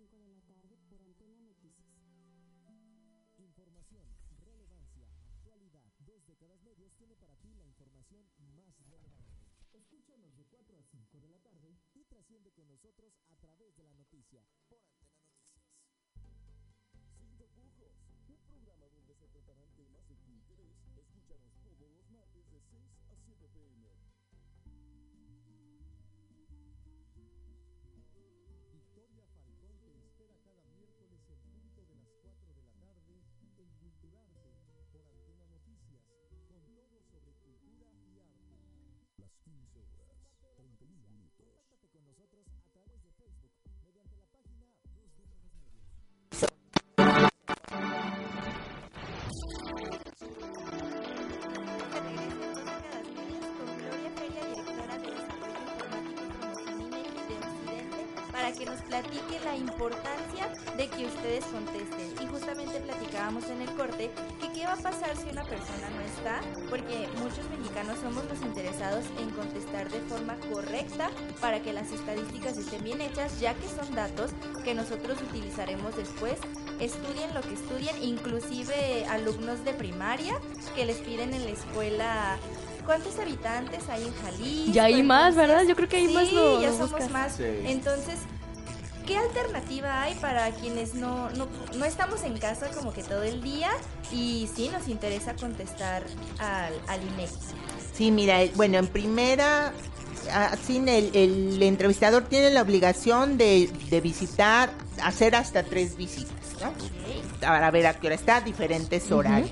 [0.00, 1.92] 5 de la tarde por Antena Noticias.
[3.36, 4.08] Información,
[4.40, 5.92] relevancia, actualidad.
[6.06, 8.24] Dos décadas medios tiene para ti la información
[8.56, 9.36] más relevante.
[9.74, 13.84] Escúchanos de 4 a 5 de la tarde y trasciende con nosotros a través de
[13.84, 15.68] la noticia por Antena Noticias.
[17.20, 17.92] Sin tapujos,
[18.26, 20.80] un programa donde se tratarán temas de tu interés.
[20.96, 24.09] Escúchanos todos los martes de 6 a 7 pm.
[34.92, 36.02] Por Antena Noticias,
[36.48, 38.50] con todo sobre cultura y arte.
[39.18, 40.18] Las 15 horas,
[40.56, 41.46] 31 minutos.
[41.46, 43.69] Contáctate con nosotros a través de Facebook
[58.60, 62.12] que nos platique la importancia de que ustedes contesten.
[62.22, 66.00] Y justamente platicábamos en el corte que qué va a pasar si una persona no
[66.02, 71.08] está, porque muchos mexicanos somos los interesados en contestar de forma correcta
[71.40, 74.30] para que las estadísticas estén bien hechas, ya que son datos
[74.62, 76.34] que nosotros utilizaremos después.
[76.80, 80.34] Estudien lo que estudien, inclusive alumnos de primaria
[80.74, 82.36] que les piden en la escuela
[82.84, 84.72] cuántos habitantes hay en Jalisco.
[84.74, 85.62] Y hay más, ¿verdad?
[85.64, 87.10] Yo creo que hay sí, más lo- ya lo somos buscas.
[87.10, 87.32] más.
[87.36, 87.44] Sí.
[87.64, 88.18] Entonces,
[89.10, 93.42] ¿qué alternativa hay para quienes no, no, no estamos en casa como que todo el
[93.42, 93.68] día
[94.12, 96.04] y sí nos interesa contestar
[96.38, 97.34] al, al INEGI?
[97.92, 99.72] Sí, mira, el- bueno, en primera,
[100.32, 104.70] así el, el entrevistador tiene la obligación de, de visitar,
[105.02, 106.72] hacer hasta tres visitas, ¿no?
[107.40, 109.50] Para ver a qué hora está, diferentes horarios.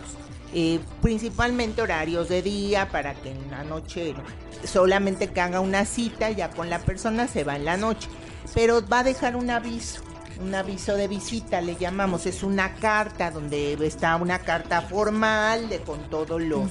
[0.55, 4.23] Eh, principalmente horarios de día para que en la noche no,
[4.67, 8.09] solamente que haga una cita ya con la persona se va en la noche
[8.55, 10.03] pero va a dejar un aviso
[10.41, 15.81] un aviso de visita le llamamos es una carta donde está una carta formal de
[15.81, 16.71] con todos los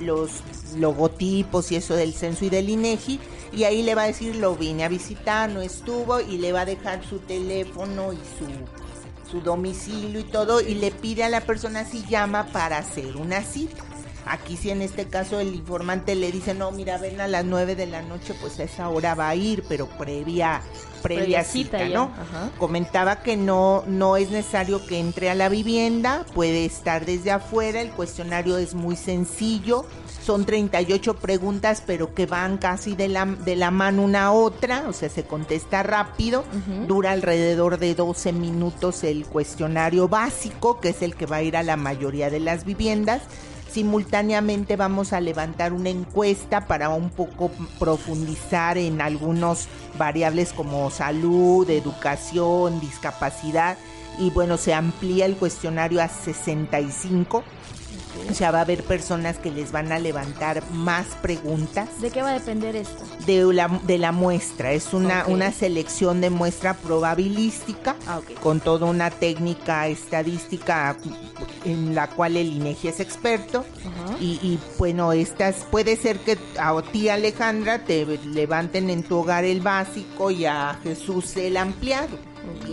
[0.00, 0.30] los
[0.76, 3.20] logotipos y eso del censo y del INEGI
[3.52, 6.62] y ahí le va a decir lo vine a visitar no estuvo y le va
[6.62, 8.46] a dejar su teléfono y su
[9.30, 13.42] su domicilio y todo y le pide a la persona si llama para hacer una
[13.42, 13.83] cita.
[14.26, 17.76] Aquí si en este caso el informante le dice, no, mira, ven a las 9
[17.76, 20.62] de la noche, pues a esa hora va a ir, pero previa,
[21.02, 22.04] previa, Previa cita, ¿no?
[22.04, 22.50] ajá.
[22.58, 27.80] Comentaba que no, no es necesario que entre a la vivienda, puede estar desde afuera,
[27.80, 29.84] el cuestionario es muy sencillo,
[30.24, 34.84] son 38 preguntas, pero que van casi de la, de la mano una a otra,
[34.88, 36.44] o sea, se contesta rápido,
[36.88, 41.58] dura alrededor de 12 minutos el cuestionario básico, que es el que va a ir
[41.58, 43.20] a la mayoría de las viviendas.
[43.74, 49.66] Simultáneamente vamos a levantar una encuesta para un poco profundizar en algunos
[49.98, 53.76] variables como salud, educación, discapacidad
[54.16, 57.42] y bueno, se amplía el cuestionario a 65.
[58.30, 61.88] O sea, va a haber personas que les van a levantar más preguntas.
[62.00, 63.04] ¿De qué va a depender esto?
[63.26, 64.72] De la, de la muestra.
[64.72, 68.38] Es una, una selección de muestra probabilística Ah, ok.
[68.40, 70.96] con toda una técnica estadística
[71.64, 73.64] en la cual el INEGI es experto.
[74.20, 79.44] Y, y, bueno, estas puede ser que a ti Alejandra te levanten en tu hogar
[79.44, 82.18] el básico y a Jesús el ampliado.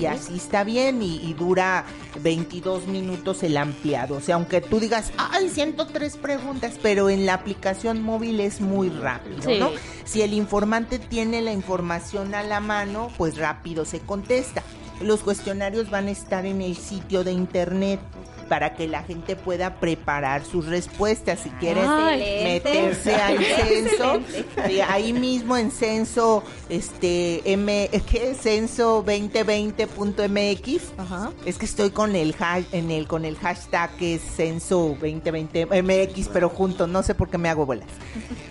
[0.02, 1.86] Y así está bien y, y dura
[2.22, 4.16] 22 minutos el ampliado.
[4.16, 8.90] O sea, aunque tú digas, ay, 103 preguntas, pero en la aplicación móvil es muy
[8.90, 9.60] rápido, Sí.
[9.60, 9.70] ¿no?
[10.06, 14.64] Si el informante tiene la información a la mano, pues rápido se contesta.
[15.02, 18.00] Los cuestionarios van a estar en el sitio de internet
[18.48, 21.40] para que la gente pueda preparar sus respuestas.
[21.42, 22.44] Si quieres Ay.
[22.44, 24.78] meterse al censo, Excelente.
[24.78, 28.36] eh, ahí mismo en censo, este, M, ¿qué?
[28.36, 30.82] Censo 2020.mx.
[30.98, 31.32] Ajá.
[31.46, 32.36] Es que estoy con el
[32.72, 37.30] en el con el hashtag que es censo 2020 MX, pero junto, no sé por
[37.30, 37.88] qué me hago bolas.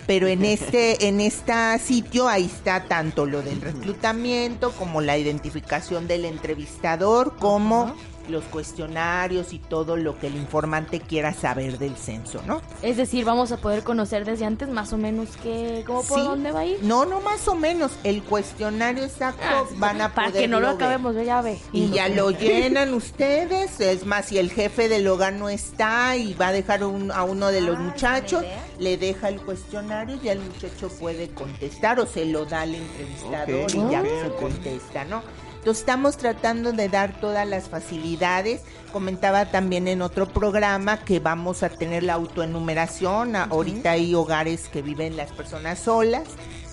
[0.07, 6.07] Pero en este en este sitio ahí está tanto lo del reclutamiento como la identificación
[6.07, 7.93] del entrevistador, como
[8.29, 12.61] los cuestionarios y todo lo que el informante quiera saber del censo, ¿no?
[12.81, 16.25] Es decir, vamos a poder conocer desde antes más o menos qué, cómo por Sí.
[16.25, 16.79] dónde va a ir.
[16.83, 17.91] No, no más o menos.
[18.03, 21.57] El cuestionario exacto Ah, van a Para poder que no lo acabemos, de ya ve.
[21.73, 23.79] Y ya lo llenan ustedes.
[23.79, 27.23] Es más, si el jefe del hogar no está y va a dejar un- a
[27.23, 28.43] uno de los Ah, muchachos,
[28.79, 33.69] le deja el cuestionario y el muchacho puede contestar o se lo da al entrevistador
[33.71, 35.21] y ya ok, se contesta, ¿no?
[35.61, 38.61] Entonces estamos tratando de dar todas las facilidades.
[38.91, 43.35] Comentaba también en otro programa que vamos a tener la autoenumeración.
[43.35, 46.23] Ahorita hay hogares que viven las personas solas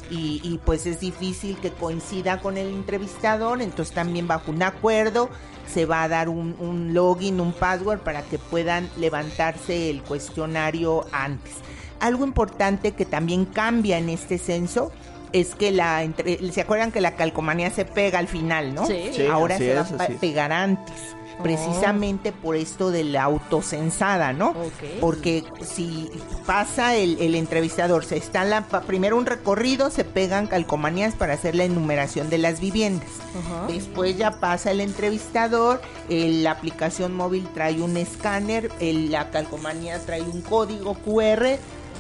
[0.09, 5.29] y, y, pues es difícil que coincida con el entrevistador, entonces también bajo un acuerdo
[5.67, 11.05] se va a dar un, un login, un password para que puedan levantarse el cuestionario
[11.13, 11.57] antes.
[12.01, 14.93] Algo importante que también cambia en este censo
[15.33, 18.87] es que la entre, se acuerdan que la calcomanía se pega al final, ¿no?
[18.87, 19.11] Sí.
[19.13, 20.95] Sí, Ahora se va es, a pegar antes.
[21.43, 24.51] Precisamente por esto de la autocensada, ¿no?
[24.51, 24.99] Ok.
[25.01, 26.11] Porque si
[26.47, 31.35] pasa el, el entrevistador, se está en la, primero un recorrido, se pegan calcomanías para
[31.35, 33.09] hacer la enumeración de las viviendas.
[33.39, 33.67] Ajá.
[33.73, 40.01] Después ya pasa el entrevistador, el- la aplicación móvil trae un escáner, el- la calcomanía
[40.01, 41.59] trae un código QR,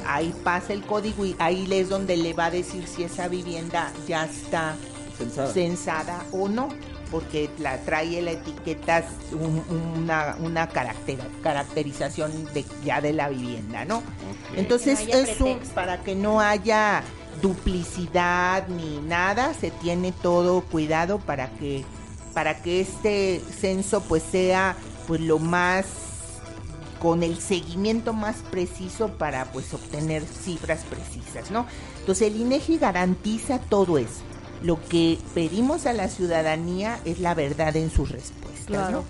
[0.09, 3.93] ahí pasa el código y ahí es donde le va a decir si esa vivienda
[4.07, 4.75] ya está
[5.17, 5.53] Censada.
[5.53, 6.69] censada o no,
[7.11, 9.65] porque la trae la etiqueta un-
[10.03, 14.03] una, una caracter- caracterización de, ya de la vivienda, ¿no?
[14.57, 17.03] Entonces no es un, para que no haya
[17.43, 21.85] duplicidad ni nada, se tiene todo cuidado para que
[22.35, 24.77] para que este censo pues sea
[25.09, 25.87] pues lo más
[26.99, 31.67] con el seguimiento más preciso para pues obtener cifras precisas, ¿no?
[32.01, 34.23] Entonces el INEGI garantiza todo eso.
[34.63, 38.91] Lo que pedimos a la ciudadanía es la verdad en sus respuestas.
[38.91, 39.05] ¿no?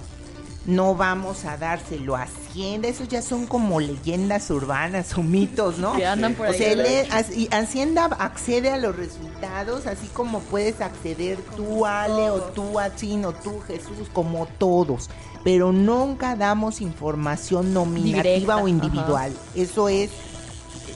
[0.69, 5.95] No vamos a dárselo a Hacienda, esos ya son como leyendas urbanas o mitos, ¿no?
[5.97, 10.41] Que andan por O ahí, sea, as- y Hacienda accede a los resultados, así como
[10.41, 15.09] puedes acceder tú, Ale, o tú, Atsin, o tú, Jesús, como todos.
[15.43, 19.33] Pero nunca damos información nominativa Directa, o individual.
[19.55, 20.11] Eso es,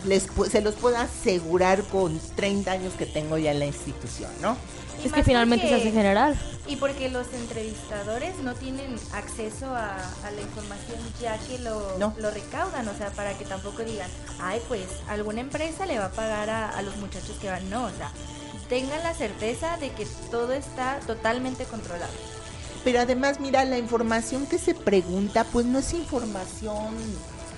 [0.04, 4.56] les, se los puedo asegurar con 30 años que tengo ya en la institución, ¿no?
[5.02, 6.38] Y Es que finalmente se porque- hace general.
[6.68, 12.14] Y porque los entrevistadores no tienen acceso a, a la información ya que lo, No.
[12.18, 14.08] lo recaudan, o sea, para que tampoco digan,
[14.40, 17.68] ay, pues alguna empresa le va a pagar a, a los muchachos que van.
[17.68, 18.10] No, o sea,
[18.68, 22.12] tengan la certeza de que todo está totalmente controlado.
[22.84, 26.94] Pero además, mira, la información que se pregunta, pues no es información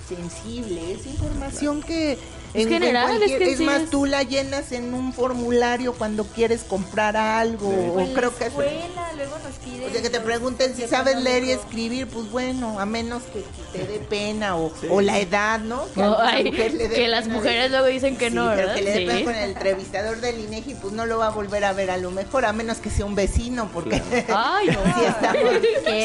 [0.07, 2.17] sensible, es información que
[2.55, 6.61] Es general, es que sí más, es- tú la llenas en un formulario cuando quieres
[6.63, 9.87] comprar algo, O o en la creo que es- luego nos piden...
[9.89, 13.43] o sea, que te pregunten si sabes leer y escribir, pues bueno, a menos que
[13.77, 15.83] te dé pena o, o la edad, ¿no?
[15.93, 18.29] Que, a No, alguna ay, mujer le dé que las mujeres de- luego dicen que
[18.29, 18.75] Sí, no, pero ¿verdad?
[18.75, 21.63] que le dé pena con el entrevistador del INEGI, pues no lo va a volver
[21.65, 24.93] a ver a lo mejor, a menos que sea un vecino, porque Ay, no.
[24.95, 25.51] sí estamos,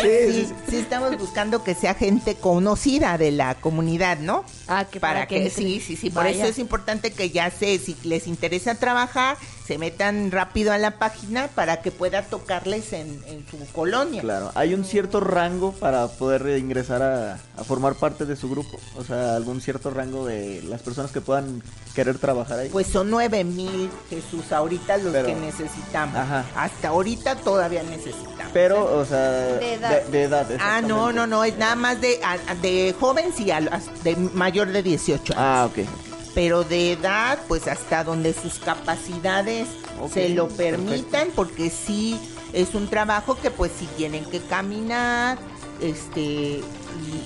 [0.02, 4.44] sí, sí estamos buscando que sea gente conocida de la comunidad, ¿no?
[4.68, 5.50] Ah, que para, que, entre.
[5.50, 6.36] sí, sí, sí, por Vaya.
[6.36, 10.98] eso es importante que ya sé si les interesa trabajar, se metan rápido a la
[10.98, 14.20] página para que pueda tocarles en, en su colonia.
[14.20, 18.78] Claro, hay un cierto rango para poder ingresar a, a formar parte de su grupo.
[18.96, 21.62] O sea, algún cierto rango de las personas que puedan
[21.94, 22.68] querer trabajar ahí.
[22.70, 26.16] Pues son nueve mil, Jesús, ahorita los Pero- que necesitamos.
[26.16, 26.44] Ajá.
[26.56, 28.50] Hasta ahorita todavía necesitamos.
[28.52, 30.02] Pero, o sea, De edad.
[30.02, 33.50] de, de edad, Ah, no, no, no, es nada más de, a- de joven, sí,
[33.52, 35.36] a- a- de mayor de 18 años.
[35.44, 36.09] Ah, ok.
[36.34, 39.66] Pero de edad, pues hasta donde sus capacidades
[40.12, 42.18] se lo permitan, porque sí
[42.52, 45.38] es un trabajo que pues sí tienen que caminar,
[45.80, 46.62] este, y,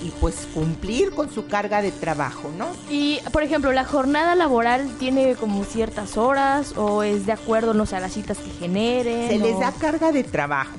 [0.07, 2.67] y, pues cumplir con su carga de trabajo, ¿no?
[2.89, 7.85] Y, por ejemplo, la jornada laboral tiene como ciertas horas o es de acuerdo, no
[7.85, 9.27] sé, a las citas que generen.
[9.29, 10.71] Se les da carga de trabajo.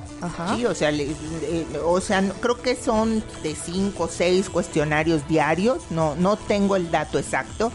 [0.55, 4.49] Sí, o sea, le- eh, o sea, no- creo que son de cinco o seis
[4.49, 7.71] cuestionarios diarios, no, no tengo el dato exacto,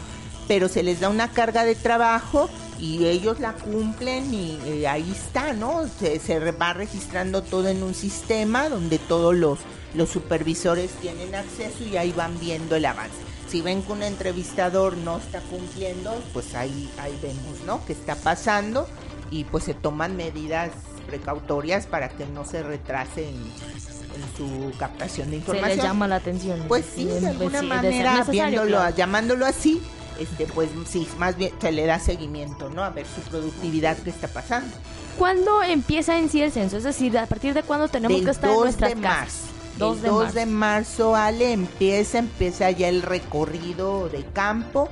[0.47, 5.09] pero se les da una carga de trabajo y ellos la cumplen y eh, ahí
[5.11, 5.87] está, ¿no?
[5.87, 9.59] Se, se va registrando todo en un sistema donde todos los,
[9.93, 13.15] los supervisores tienen acceso y ahí van viendo el avance.
[13.47, 17.85] Si ven que un entrevistador no está cumpliendo, pues ahí, ahí vemos, ¿no?
[17.85, 18.87] ¿Qué está pasando?
[19.29, 20.71] Y pues se toman medidas
[21.05, 23.73] precautorias para que no se retrase en,
[24.37, 25.77] su captación de Se información.
[25.77, 26.63] les llama la atención.
[26.67, 28.95] Pues sí, de alguna manera, viéndolo, claro.
[28.95, 29.81] llamándolo así,
[30.19, 32.83] este, pues sí, más bien se le da seguimiento, ¿no?
[32.83, 34.75] A ver su productividad qué está pasando.
[35.17, 36.77] ¿Cuándo empieza en sí el censo?
[36.77, 39.19] Es decir, ¿a partir de cuándo tenemos Del que estar en 2 nuestras de casas?
[39.19, 39.53] marzo.
[39.77, 40.39] 2 el de 2 marzo.
[40.39, 44.89] de marzo, Ale, empieza, empieza ya el recorrido de campo.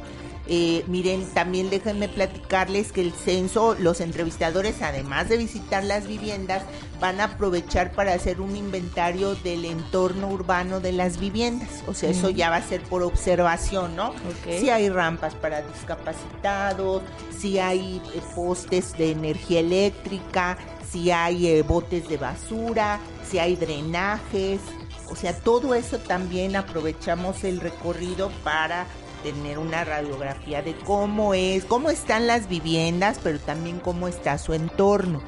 [0.47, 6.63] Eh, miren, también déjenme platicarles que el censo, los entrevistadores, además de visitar las viviendas,
[7.01, 11.83] van a aprovechar para hacer un inventario del entorno urbano de las viviendas.
[11.87, 14.13] O sea, eso ya va a ser por observación, ¿no?
[14.45, 17.01] Si hay rampas para discapacitados,
[17.35, 20.57] si hay eh, postes de energía eléctrica,
[20.89, 24.61] si hay eh, botes de basura, si hay drenajes,
[25.09, 28.85] o sea, todo eso también aprovechamos el recorrido para
[29.23, 34.53] tener una radiografía de cómo es, cómo están las viviendas, pero también cómo está su
[34.53, 35.21] entorno.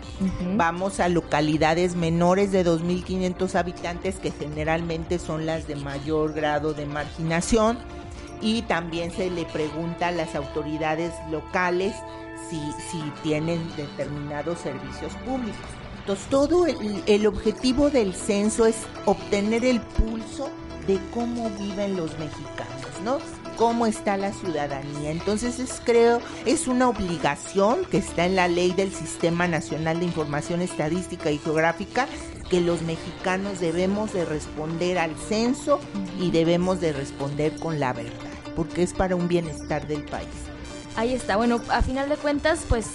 [0.55, 6.85] Vamos a localidades menores de 2.500 habitantes que generalmente son las de mayor grado de
[6.85, 7.77] marginación
[8.41, 11.95] y también se le pregunta a las autoridades locales
[12.49, 12.59] si,
[12.91, 15.55] si tienen determinados servicios públicos.
[15.99, 18.75] Entonces, todo el, el objetivo del censo es
[19.05, 20.49] obtener el pulso
[20.85, 23.42] de cómo viven los mexicanos, ¿no?
[23.57, 25.11] Cómo está la ciudadanía.
[25.11, 30.05] Entonces, es, creo, es una obligación que está en la ley del Sistema Nacional de
[30.05, 32.07] Información Estadística y Geográfica
[32.49, 35.79] que los mexicanos debemos de responder al censo
[36.19, 38.11] y debemos de responder con la verdad,
[38.55, 40.27] porque es para un bienestar del país.
[40.95, 41.37] Ahí está.
[41.37, 42.87] Bueno, a final de cuentas, pues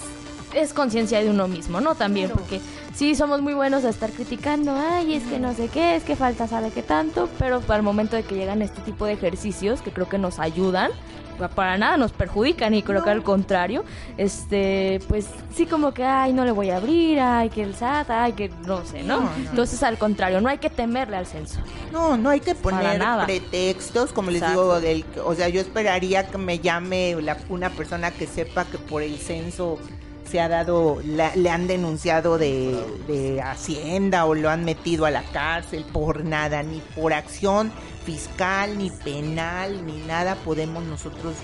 [0.53, 1.95] es conciencia de uno mismo, ¿no?
[1.95, 2.59] También, porque
[2.95, 6.15] sí somos muy buenos a estar criticando, ay, es que no sé qué, es que
[6.15, 9.81] falta sabe qué tanto, pero para el momento de que llegan este tipo de ejercicios,
[9.81, 10.91] que creo que nos ayudan,
[11.37, 13.83] pa- para nada nos perjudican y creo que al contrario,
[14.17, 18.09] este, pues sí como que, ay, no le voy a abrir, ay, que el SAT,
[18.09, 19.21] ay, que no sé, ¿no?
[19.21, 19.49] No, no.
[19.49, 21.59] Entonces, al contrario, no hay que temerle al censo.
[21.91, 23.25] No, no hay que poner nada.
[23.25, 28.11] pretextos, como les digo, del, o sea, yo esperaría que me llame la- una persona
[28.11, 29.79] que sepa que por el censo
[30.29, 35.11] se ha dado, la- le han denunciado de, de Hacienda o lo han metido a
[35.11, 37.71] la cárcel por nada, ni por acción
[38.05, 41.35] fiscal, ni penal, ni nada podemos nosotros.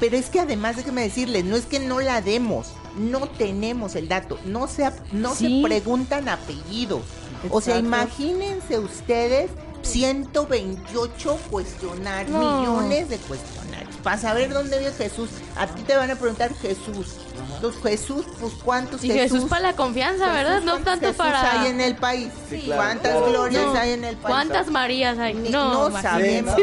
[0.00, 4.08] Pero es que además déjeme decirles, no es que no la demos, no tenemos el
[4.08, 5.60] dato, no se, no Sí.
[5.60, 7.02] se preguntan apellidos.
[7.50, 9.50] O sea, imagínense ustedes
[9.82, 12.60] 128 cuestionarios, No.
[12.60, 13.96] millones de cuestionarios.
[14.02, 17.16] Para saber dónde vive Jesús, a ti te van a preguntar Jesús.
[17.54, 20.60] Entonces, Jesús, pues cuántos Y Jesús para la confianza, ¿verdad?
[20.60, 21.60] No ¿cuántos tanto Jesús para...
[21.62, 22.28] hay en el país?
[22.48, 23.26] Sí, ¿Cuántas claro.
[23.30, 23.74] glorias No.
[23.74, 24.26] hay en el país?
[24.26, 25.34] ¿Cuántas Marías hay?
[25.34, 26.54] Ni- no, no sabemos.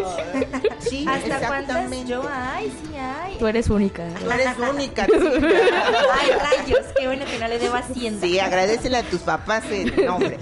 [0.80, 2.06] Sí, ¿Hasta cuántas exactamente.
[2.10, 2.66] yo hay?
[2.70, 3.38] Sí hay.
[3.38, 4.08] Tú eres única.
[4.24, 5.04] Tú eres única.
[5.04, 8.26] Ay, rayos, qué bueno que no le debo hacienda.
[8.26, 10.38] Sí, agradecele a tus papás el nombre.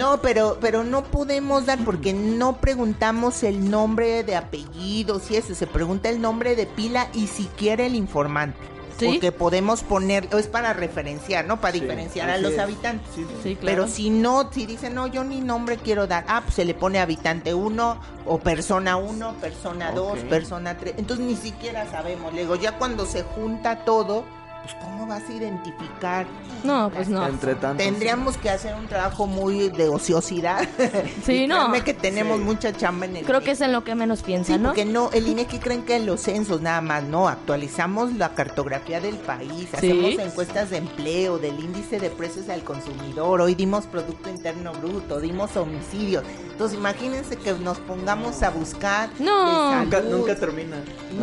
[0.00, 5.54] No, pero, pero no podemos dar porque no preguntamos el nombre de apellidos y eso.
[5.54, 8.58] Se pregunta el nombre de pila y siquiera el informante.
[9.02, 9.12] ¿Sí?
[9.12, 11.60] Porque podemos poner, es para referenciar, ¿no?
[11.60, 12.58] Para Sí, diferenciar a los es.
[12.58, 13.06] habitantes.
[13.14, 13.34] Sí, sí.
[13.42, 13.82] Sí, claro.
[13.84, 16.74] Pero si no, si dicen, no, yo ni nombre quiero dar, ah, pues se le
[16.74, 20.24] pone habitante 1 o persona 1, persona 2, Ok.
[20.28, 20.94] persona 3.
[20.98, 22.32] Entonces ni siquiera sabemos.
[22.32, 24.24] Le digo, ya cuando se junta todo,
[24.62, 26.26] pues ¿cómo vas a identificar?
[26.64, 27.26] No, pues no.
[27.26, 27.54] Entre.
[27.56, 30.68] Tendríamos que hacer un trabajo muy de ociosidad.
[31.24, 31.72] Sí, no.
[31.84, 32.44] que tenemos Sí.
[32.44, 34.68] mucha chamba en el Creo que es en lo que menos piensa, Sí, ¿no?
[34.68, 39.00] porque no, el INEGI creen que en los censos nada más, no, actualizamos la cartografía
[39.00, 44.28] del país, hacemos encuestas de empleo, del índice de precios al consumidor, hoy dimos Producto
[44.30, 49.70] Interno Bruto, dimos homicidios, entonces imagínense que nos pongamos a buscar No.
[49.80, 50.18] de Nunca, salud.
[50.18, 50.76] nunca termina.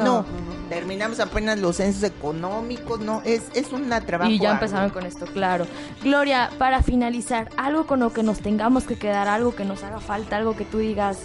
[0.03, 0.25] no,
[0.69, 5.25] terminamos apenas los censos económicos, no, es, es una trabajo Y ya empezaron con esto,
[5.25, 5.65] claro.
[6.03, 9.99] Gloria, para finalizar, algo con lo que nos tengamos que quedar, algo que nos haga
[9.99, 11.17] falta, algo que tú digas,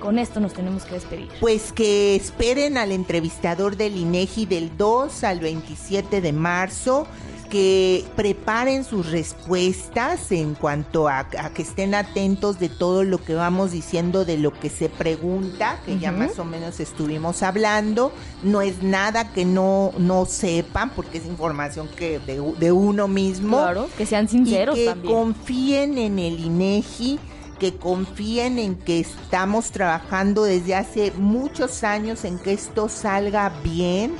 [0.00, 1.28] con esto nos tenemos que despedir.
[1.40, 7.06] Pues que esperen al entrevistador del INEGI del 2 al 27 de marzo,
[7.48, 13.34] que preparen sus respuestas en cuanto a, a que estén atentos de todo lo que
[13.34, 18.12] vamos diciendo, de lo que se pregunta, que ya más o menos estuvimos hablando.
[18.42, 23.88] No es nada que no, no sepan, porque es información que de, uno mismo Claro,
[23.96, 25.14] que sean sinceros y que también.
[25.14, 27.18] confíen en el INEGI,
[27.58, 34.14] que confíen en que estamos trabajando desde hace muchos años en que esto salga bien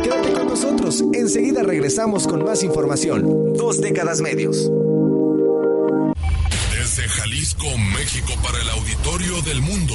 [0.02, 3.54] Quédate con nosotros, enseguida regresamos con más información.
[3.54, 4.70] Dos décadas medios.
[6.72, 9.94] Desde Jalisco, México, para el auditorio del mundo.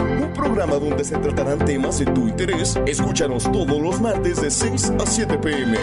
[0.00, 2.78] Un programa donde se tratarán temas de tu interés.
[2.86, 5.78] Escúchanos todos los martes de 6 a 7 pm.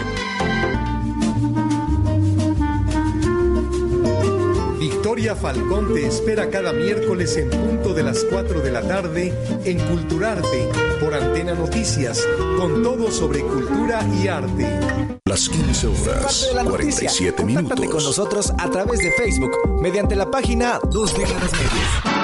[4.78, 9.32] Victoria Falcón te espera cada miércoles en punto de las 4 de la tarde
[9.64, 10.68] en Culturarte
[11.00, 12.24] por Antena Noticias,
[12.56, 14.78] con todo sobre cultura y arte.
[15.24, 17.10] Las 15 Parte horas, la noticia.
[17.10, 18.04] 47 Contáctate con minutos.
[18.04, 22.17] nosotros a través de Facebook mediante la página Dos décadas medios.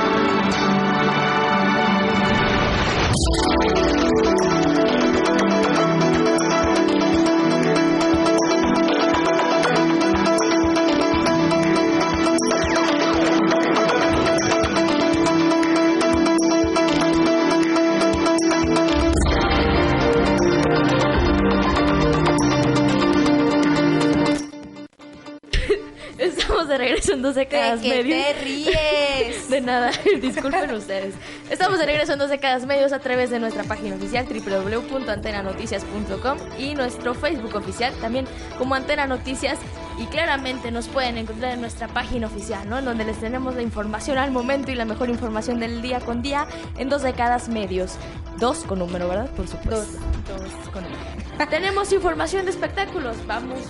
[27.25, 28.22] Dos Décadas ¿De Medios.
[28.22, 29.49] te ríes?
[29.49, 31.14] De nada, disculpen ustedes.
[31.49, 36.75] Estamos de regreso en Dos Décadas Medios a través de nuestra página oficial www.antenanoticias.com y
[36.75, 38.27] nuestro Facebook oficial también
[38.59, 39.59] como Antena Noticias.
[39.99, 42.79] Y claramente nos pueden encontrar en nuestra página oficial, ¿no?
[42.79, 46.20] En donde les tenemos la información al momento y la mejor información del día con
[46.20, 46.47] día
[46.77, 47.93] en Dos Décadas Medios.
[48.39, 49.31] Dos con número, ¿verdad?
[49.31, 49.77] Por supuesto.
[49.77, 49.93] Dos,
[50.29, 50.43] dos
[50.75, 50.93] con él.
[51.49, 53.16] Tenemos información de espectáculos.
[53.27, 53.61] Vamos.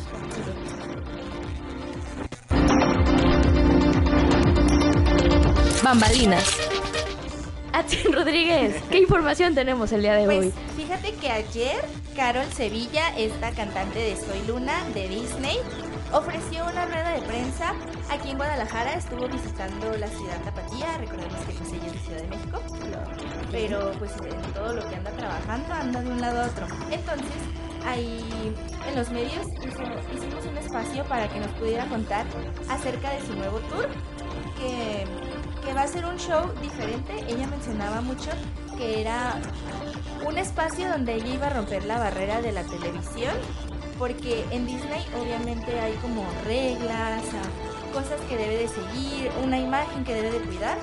[5.84, 6.44] Bambalinas.
[7.72, 10.52] Atien Rodríguez, ¿qué información tenemos el día de Pues hoy?
[10.76, 11.84] fíjate que ayer
[12.16, 15.58] Carol Sevilla, esta cantante de Soy Luna de Disney,
[16.12, 17.74] ofreció una rueda de prensa
[18.10, 18.94] aquí en Guadalajara.
[18.94, 20.96] Estuvo visitando la ciudad Tapatía.
[20.98, 22.60] Recordemos que pues ella es de Ciudad de México.
[23.50, 26.66] Pero pues en todo lo que anda trabajando anda de un lado a otro.
[26.92, 27.28] Entonces,
[27.84, 28.54] ahí
[28.88, 32.24] en los medios hizo- hicimos un espacio para que nos pudiera contar
[32.68, 33.88] acerca de su nuevo tour.
[34.60, 35.04] Que,
[35.64, 37.24] que va a ser un show diferente.
[37.28, 38.30] Ella mencionaba mucho
[38.76, 39.40] que era
[40.26, 43.34] un espacio donde ella iba a romper la barrera de la televisión,
[43.98, 50.04] porque en Disney obviamente hay como reglas, ah, cosas que debe de seguir, una imagen
[50.04, 50.78] que debe de cuidar.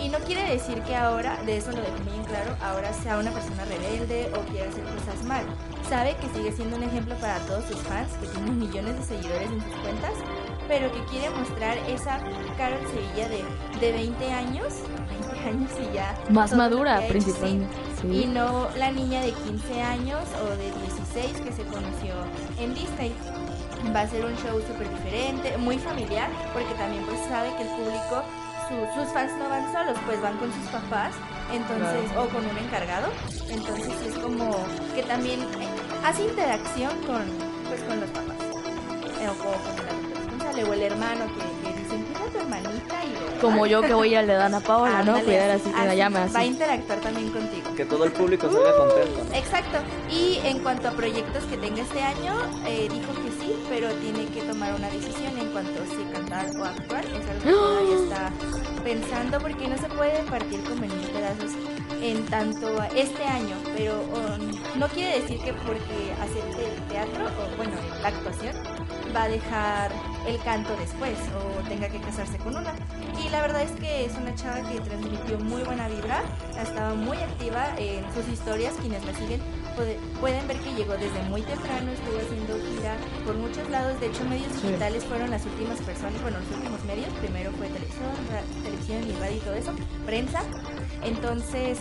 [0.00, 3.18] Y no quiere decir que ahora, de eso lo dejó muy en claro, ahora sea
[3.18, 5.44] una persona rebelde o quiera hacer cosas mal.
[5.88, 9.50] Sabe que sigue siendo un ejemplo para todos sus fans, que tienen millones de seguidores
[9.50, 10.12] en sus cuentas,
[10.68, 12.18] pero que quiere mostrar esa
[12.56, 13.44] Carol Sevilla de,
[13.80, 14.74] de 20 años,
[15.08, 16.14] 20 años y ya.
[16.30, 18.08] Más madura, principalmente, sí.
[18.08, 18.22] sí.
[18.22, 22.14] Y no la niña de 15 años o de 16 que se conoció
[22.60, 23.12] en Disney.
[23.94, 27.68] Va a ser un show súper diferente, muy familiar, porque también pues sabe que el
[27.68, 28.22] público,
[28.68, 31.14] su- sus fans no van solos, pues van con sus papás,
[31.52, 33.06] entonces, o con un encargado.
[33.48, 34.50] Entonces es como
[34.96, 35.68] que también eh,
[36.04, 37.22] hace interacción con,
[37.68, 38.36] pues, con los papás.
[39.20, 39.87] Eh, o con,
[40.62, 43.94] con o el hermano que, que dicen, cuida a tu hermanita y Como yo que
[43.94, 45.20] voy a le dan a Paola, ¿no?
[45.20, 47.74] Cuidar así que la llame Va a interactuar también contigo.
[47.76, 49.24] Que todo el público salga contento.
[49.24, 49.34] ¿no?
[49.34, 49.78] Exacto.
[50.10, 52.34] Y en cuanto a proyectos que tenga este año,
[52.66, 56.46] eh, dijo que sí, pero tiene que tomar una decisión en cuanto a si cantar
[56.56, 57.04] o actuar.
[57.04, 58.32] Es algo que todavía está
[58.82, 61.52] pensando porque no se puede partir como en mil pedazos
[62.02, 67.26] en tanto a este año, pero um, no quiere decir que porque acepte el teatro
[67.26, 68.54] o bueno, la actuación
[69.14, 69.90] va a dejar
[70.26, 72.72] el canto después o tenga que casarse con una.
[73.24, 76.22] Y la verdad es que es una chava que transmitió muy buena vibra,
[76.60, 79.40] estaba muy activa en sus historias, quienes la siguen
[79.74, 84.06] puede- pueden ver que llegó desde muy temprano, estuvo haciendo gira por muchos lados, de
[84.08, 84.66] hecho medios Sí.
[84.68, 88.10] digitales fueron las últimas personas, bueno, los últimos medios, primero fue televisión,
[88.62, 89.72] televisión y radio y todo eso,
[90.04, 90.42] prensa,
[91.04, 91.78] entonces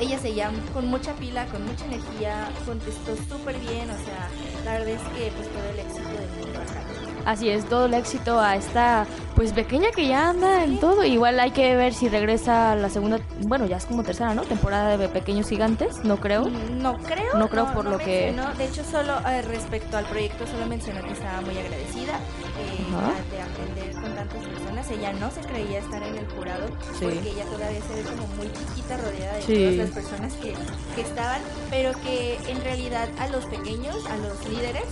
[0.00, 4.28] ella seguía con mucha pila, con mucha energía, contestó súper bien, o sea,
[4.64, 6.82] la verdad es que pues todo el éxito del mundo acá.
[7.24, 11.04] Así es, todo el éxito a esta pues pequeña que ya anda en todo.
[11.04, 14.42] Igual hay que ver si regresa la segunda, bueno, ya es como tercera, ¿no?
[14.42, 16.48] Temporada de Pequeños Gigantes, no creo.
[16.48, 17.34] No creo.
[17.36, 21.02] No creo por lo que- mencionó, De hecho, solo eh, respecto al proyecto, solo mencionó
[21.02, 23.77] que estaba muy agradecida eh, de aprender
[24.90, 26.66] Ella no se creía estar en el jurado
[26.98, 27.04] Sí.
[27.04, 29.54] porque ella todavía se ve como muy chiquita, rodeada de Sí.
[29.56, 30.54] todas las personas que,
[30.94, 34.84] que estaban, pero que en realidad a los pequeños, a los líderes,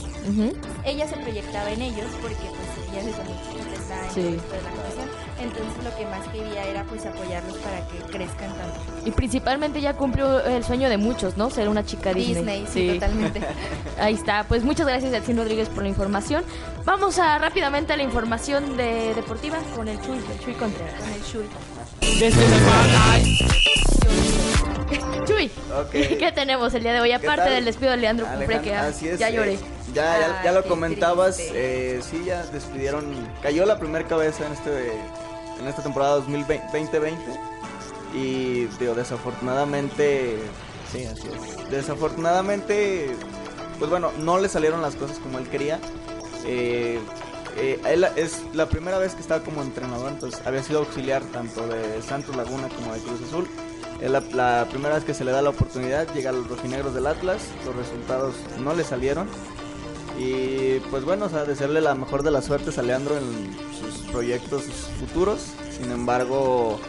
[0.84, 4.22] ella se proyectaba en ellos porque pues ella desde muy chiquita está en Sí.
[4.22, 5.25] la actuación.
[5.38, 8.80] Entonces lo que más quería era pues apoyarlos para que crezcan tanto.
[9.04, 11.50] Y principalmente ya cumplió el sueño de muchos, ¿no?
[11.50, 12.62] Ser una chica Disney.
[12.62, 13.40] Disney, sí, totalmente.
[14.00, 14.44] Ahí está.
[14.48, 16.42] Pues muchas gracias, Yacine Rodríguez, por la información.
[16.84, 20.94] Vamos a rápidamente a la información de deportiva con el Chuy, el Chuy Contreras.
[21.00, 21.46] Con el Chuy.
[25.26, 25.90] Chuy, Ok.
[26.18, 27.12] ¿qué tenemos el día de hoy?
[27.12, 29.58] Aparte del despido de Leandro Cumbre, que ya, así es, ya eh, lloré.
[29.92, 33.04] ya, ya, ya Ay, lo comentabas, eh, sí, ya despidieron,
[33.42, 34.92] cayó la primera cabeza en este
[35.60, 36.68] en esta temporada 2020
[38.14, 40.38] y digo, desafortunadamente,
[40.90, 43.14] sí, así es, desafortunadamente,
[43.78, 45.80] pues bueno, no le salieron las cosas como él quería.
[46.46, 46.98] Eh,
[47.58, 51.66] eh, él es la primera vez que estaba como entrenador, entonces había sido auxiliar tanto
[51.66, 53.48] de Santos Laguna como de Cruz Azul.
[54.00, 56.94] Es la, la primera vez que se le da la oportunidad, llega a los rojinegros
[56.94, 59.26] del Atlas, los resultados no le salieron.
[60.18, 64.10] Y pues bueno, o sea, desearle la mejor de las suertes a Leandro en sus
[64.10, 64.64] proyectos
[64.98, 65.40] futuros.
[65.78, 66.80] Sin embargo,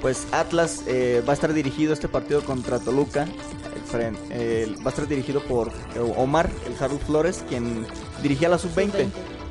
[0.00, 3.24] pues Atlas eh, va a estar dirigido este partido contra Toluca.
[3.24, 7.86] el fren- eh, va a estar dirigido por eh, Omar, el Harold Flores, quien
[8.22, 9.06] dirigía la sub-20.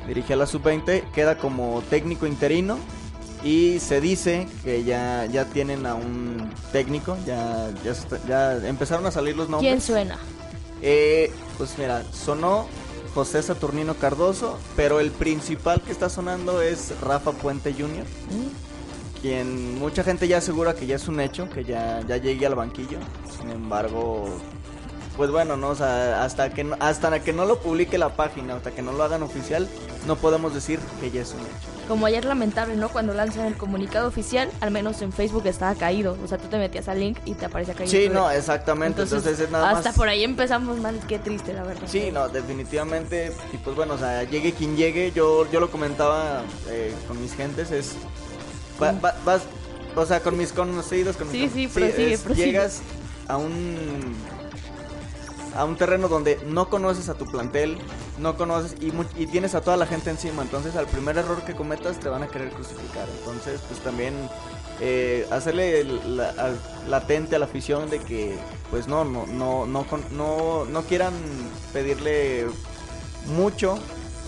[0.08, 2.76] Dirigía la sub-20, queda como técnico interino.
[3.44, 7.92] Y se dice que ya, ya tienen a un técnico, ya, ya,
[8.28, 9.68] ya empezaron a salir los nombres.
[9.68, 10.16] ¿Quién suena?
[10.80, 12.66] Eh, pues mira, sonó
[13.14, 18.06] José Saturnino Cardoso, pero el principal que está sonando es Rafa Puente Jr.,
[19.20, 22.56] quien mucha gente ya asegura que ya es un hecho, que ya, ya llegue al
[22.56, 22.98] banquillo.
[23.38, 24.24] Sin embargo,
[25.16, 28.56] pues bueno, no, O sea, hasta que no, hasta que no lo publique la página,
[28.56, 29.68] hasta que no lo hagan oficial,
[30.06, 31.72] no podemos decir que ya es un hecho.
[31.88, 32.88] Como ayer lamentable, ¿no?
[32.88, 36.16] Cuando lanzan el comunicado oficial, al menos en Facebook estaba caído.
[36.24, 37.90] O sea, tú te metías al link y te aparecía caído.
[37.90, 39.02] Sí, no, exactamente.
[39.02, 39.96] Entonces, es nada hasta más.
[39.96, 40.98] por ahí empezamos mal.
[41.08, 41.82] Qué triste, la verdad.
[41.86, 43.32] Sí, no, definitivamente.
[43.52, 47.34] Y pues bueno, o sea, llegue quien llegue, yo, yo lo comentaba eh, con mis
[47.34, 47.94] gentes, es.
[48.80, 49.42] va- va- vas-
[49.94, 52.46] o sea, con mis conocidos, con mis Sí, sí, prosigue, es- prosigue.
[52.46, 52.80] Llegas
[53.28, 54.14] a un
[55.56, 57.78] a un terreno donde no conoces a tu plantel,
[58.18, 61.54] no conoces y, y tienes a toda la gente encima, entonces al primer error que
[61.54, 63.06] cometas te van a querer crucificar.
[63.18, 64.14] Entonces, pues también
[64.80, 66.54] eh, hacerle la-
[66.88, 68.36] latente a la afición de que
[68.70, 71.12] pues no no no no no quieran
[71.72, 72.46] pedirle
[73.36, 73.78] mucho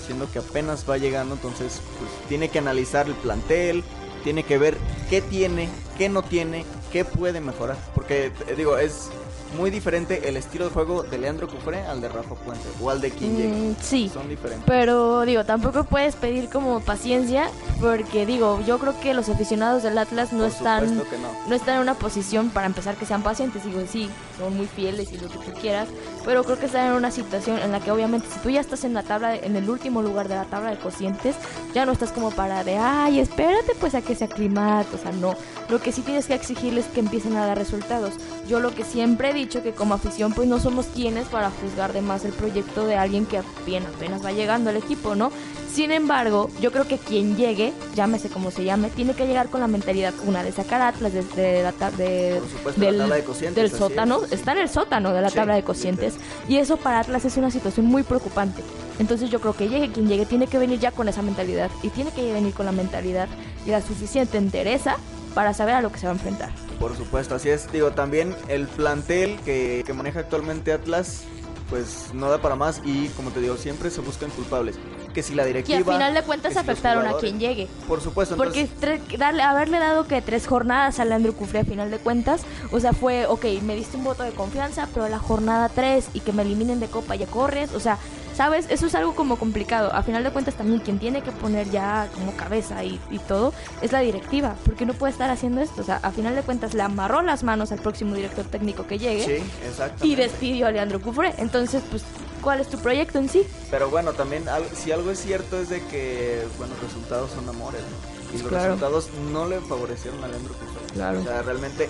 [0.07, 1.35] siendo que apenas va llegando.
[1.35, 3.83] Entonces pues tiene que analizar el plantel
[4.23, 4.77] tiene que ver
[5.11, 5.69] qué tiene
[5.99, 7.77] qué no tiene qué puede mejorar.
[7.95, 9.09] Porque digo es
[9.57, 13.01] muy diferente el estilo de juego de Leandro Cufré al de Rafa Puente o al
[13.01, 14.11] de quien Mm, sí.
[14.13, 17.49] son diferentes Pero digo, tampoco puedes pedir como paciencia
[17.81, 21.05] porque digo, yo creo que los aficionados del Atlas no Por están no.
[21.49, 23.65] no están en una posición para empezar que sean pacientes.
[23.65, 25.89] Digo, sí, son muy fieles y lo que tú quieras,
[26.25, 28.85] pero creo que están en una situación en la que obviamente si tú ya estás
[28.85, 31.37] en la tabla en el último lugar de la tabla de cocientes,
[31.75, 35.13] ya no estás como para de, "Ay, espérate pues a que se aclimate", o sea,
[35.13, 35.35] no.
[35.69, 38.15] Lo que sí tienes que exigirles es que empiecen a dar resultados.
[38.49, 41.93] Yo lo que siempre he dicho que como afición pues no somos quienes para juzgar
[41.93, 45.31] de más el proyecto de alguien que apenas, apenas va llegando al equipo, ¿no?
[45.73, 49.61] Sin embargo, yo creo que quien llegue, llámese como se llame, tiene que llegar con
[49.61, 53.17] la mentalidad, una, de sacar a Atlas desde la ta- de, Por supuesto, la tabla
[53.17, 54.33] de del sótano, es.
[54.33, 56.14] está en el sótano de la Sí, tabla de cocientes,
[56.49, 58.63] y eso para Atlas es una situación muy preocupante.
[58.99, 61.89] Entonces yo creo que llegue quien llegue, tiene que venir ya con esa mentalidad, y
[61.89, 63.29] tiene que venir con la mentalidad
[63.67, 64.97] y la suficiente entereza
[65.35, 66.51] para saber a lo que se va a enfrentar.
[66.79, 67.71] Por supuesto, así es.
[67.73, 71.25] Digo, también el plantel que, que maneja actualmente Atlas,
[71.71, 74.77] pues no da para más y como te digo, siempre se buscan culpables.
[75.15, 75.79] Que si la Que directiva...
[75.79, 77.69] al final de cuentas que si afectaron a quien llegue.
[77.89, 81.65] Por supuesto, Porque entonces, tre- darle, haberle dado que tres jornadas a Leandro Cufré a
[81.65, 82.43] final de cuentas,
[82.73, 86.21] o sea, fue, ok, me diste un voto de confianza, pero la jornada tres y
[86.21, 87.97] que me eliminen de copa ya corres, o sea,
[88.37, 88.67] ¿sabes?
[88.69, 89.95] Eso es algo como complicado.
[89.95, 93.53] A final de cuentas también quien tiene que poner ya como cabeza y, y todo
[93.81, 95.83] es la directiva, porque no puede estar haciendo esto.
[95.83, 98.99] O sea, a final de cuentas le amarró las manos al próximo director técnico que
[98.99, 100.05] llegue sí, exacto.
[100.05, 101.35] y despidió a Leandro Cufré.
[101.39, 102.03] Entonces, pues,
[102.45, 103.43] ¿cuál es tu proyecto en sí?
[103.71, 107.81] Pero bueno, también al- si algo es cierto es de que, bueno, resultados son amores,
[107.81, 108.15] ¿no?
[108.39, 108.65] Y los Claro.
[108.67, 110.95] resultados no le favorecieron a Leandro Cufré.
[110.95, 111.21] Claro.
[111.21, 111.89] O sea, realmente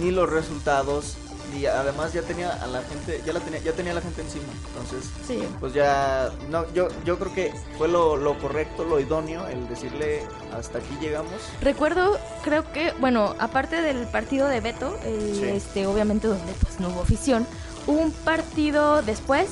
[0.00, 1.16] ni los resultados
[1.56, 4.20] y además ya tenía a la gente, ya la tenía, ya tenía a la gente
[4.20, 4.44] encima.
[4.68, 5.42] Entonces, Sí.
[5.60, 10.22] pues ya no yo yo creo que fue lo, lo correcto, lo idóneo el decirle
[10.56, 11.32] hasta aquí llegamos.
[11.62, 15.44] Recuerdo, creo que, bueno, aparte del partido de Beto, el, Sí.
[15.44, 17.46] este, obviamente donde pues no hubo afición,
[17.86, 19.46] hubo un partido después,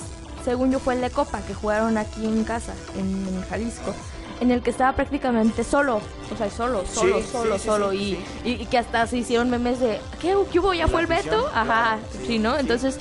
[0.44, 3.94] según yo fue el de Copa, que jugaron aquí en casa, en, en Jalisco,
[4.40, 6.00] en el que estaba prácticamente solo,
[6.32, 9.16] o sea, solo, solo, Sí, solo, sí, solo, sí, y, y- y que hasta se
[9.18, 10.74] hicieron memes de, ¿qué, ¿Qué hubo?
[10.74, 11.48] ¿Ya La fue el afición, Beto?
[11.54, 12.58] Ajá, claro, sí, ¿no?
[12.58, 12.98] Entonces,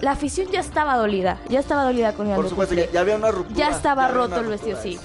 [0.00, 3.16] la afición ya estaba dolida, ya estaba dolida con Por Leandro supuesto, ya, ya había
[3.16, 3.56] una ruptura.
[3.58, 4.98] Ya estaba roto el vestido, sí,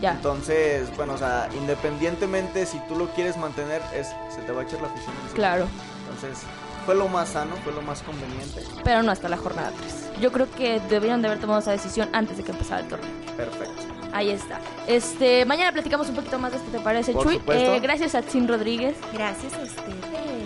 [0.00, 0.12] ya.
[0.12, 4.64] Entonces, bueno, o sea, independientemente si tú lo quieres mantener, es se te va a
[4.64, 5.14] echar la afición.
[5.34, 5.66] Claro.
[6.10, 6.44] Entonces,
[6.84, 8.62] fue lo más sano, fue lo más conveniente.
[8.84, 10.20] pero no hasta la jornada 3.
[10.20, 13.10] Yo creo que deberían de haber tomado esa decisión antes de que empezara el torneo.
[13.36, 13.82] Perfecto.
[14.12, 14.60] Ahí está.
[14.86, 17.40] Este, mañana platicamos un poquito más de esto, ¿te parece, Por Chuy?
[17.48, 18.94] Eh, gracias a Tim Rodríguez.
[19.12, 19.96] Gracias a ustedes.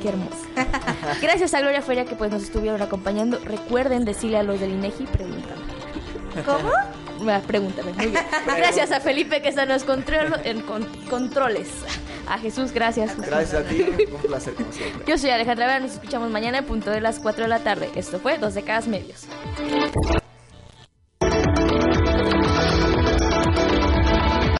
[0.02, 0.36] Qué hermosa.
[1.20, 3.38] gracias a Gloria Feria que pues nos estuvieron acompañando.
[3.44, 5.60] Recuerden decirle a los del INEGI, pregúntame.
[6.46, 6.70] ¿Cómo?
[7.30, 8.24] Ah, Pregúntame, muy bien.
[8.46, 11.68] Gracias a Felipe que está en los control- en con- controles.
[12.28, 13.16] A Jesús, gracias.
[13.16, 15.04] Gracias a ti, un placer como siempre.
[15.06, 17.90] Yo soy Alejandra Vera, nos escuchamos mañana en punto de las 4 de la tarde.
[17.94, 19.26] Esto fue Dos Décadas Medios.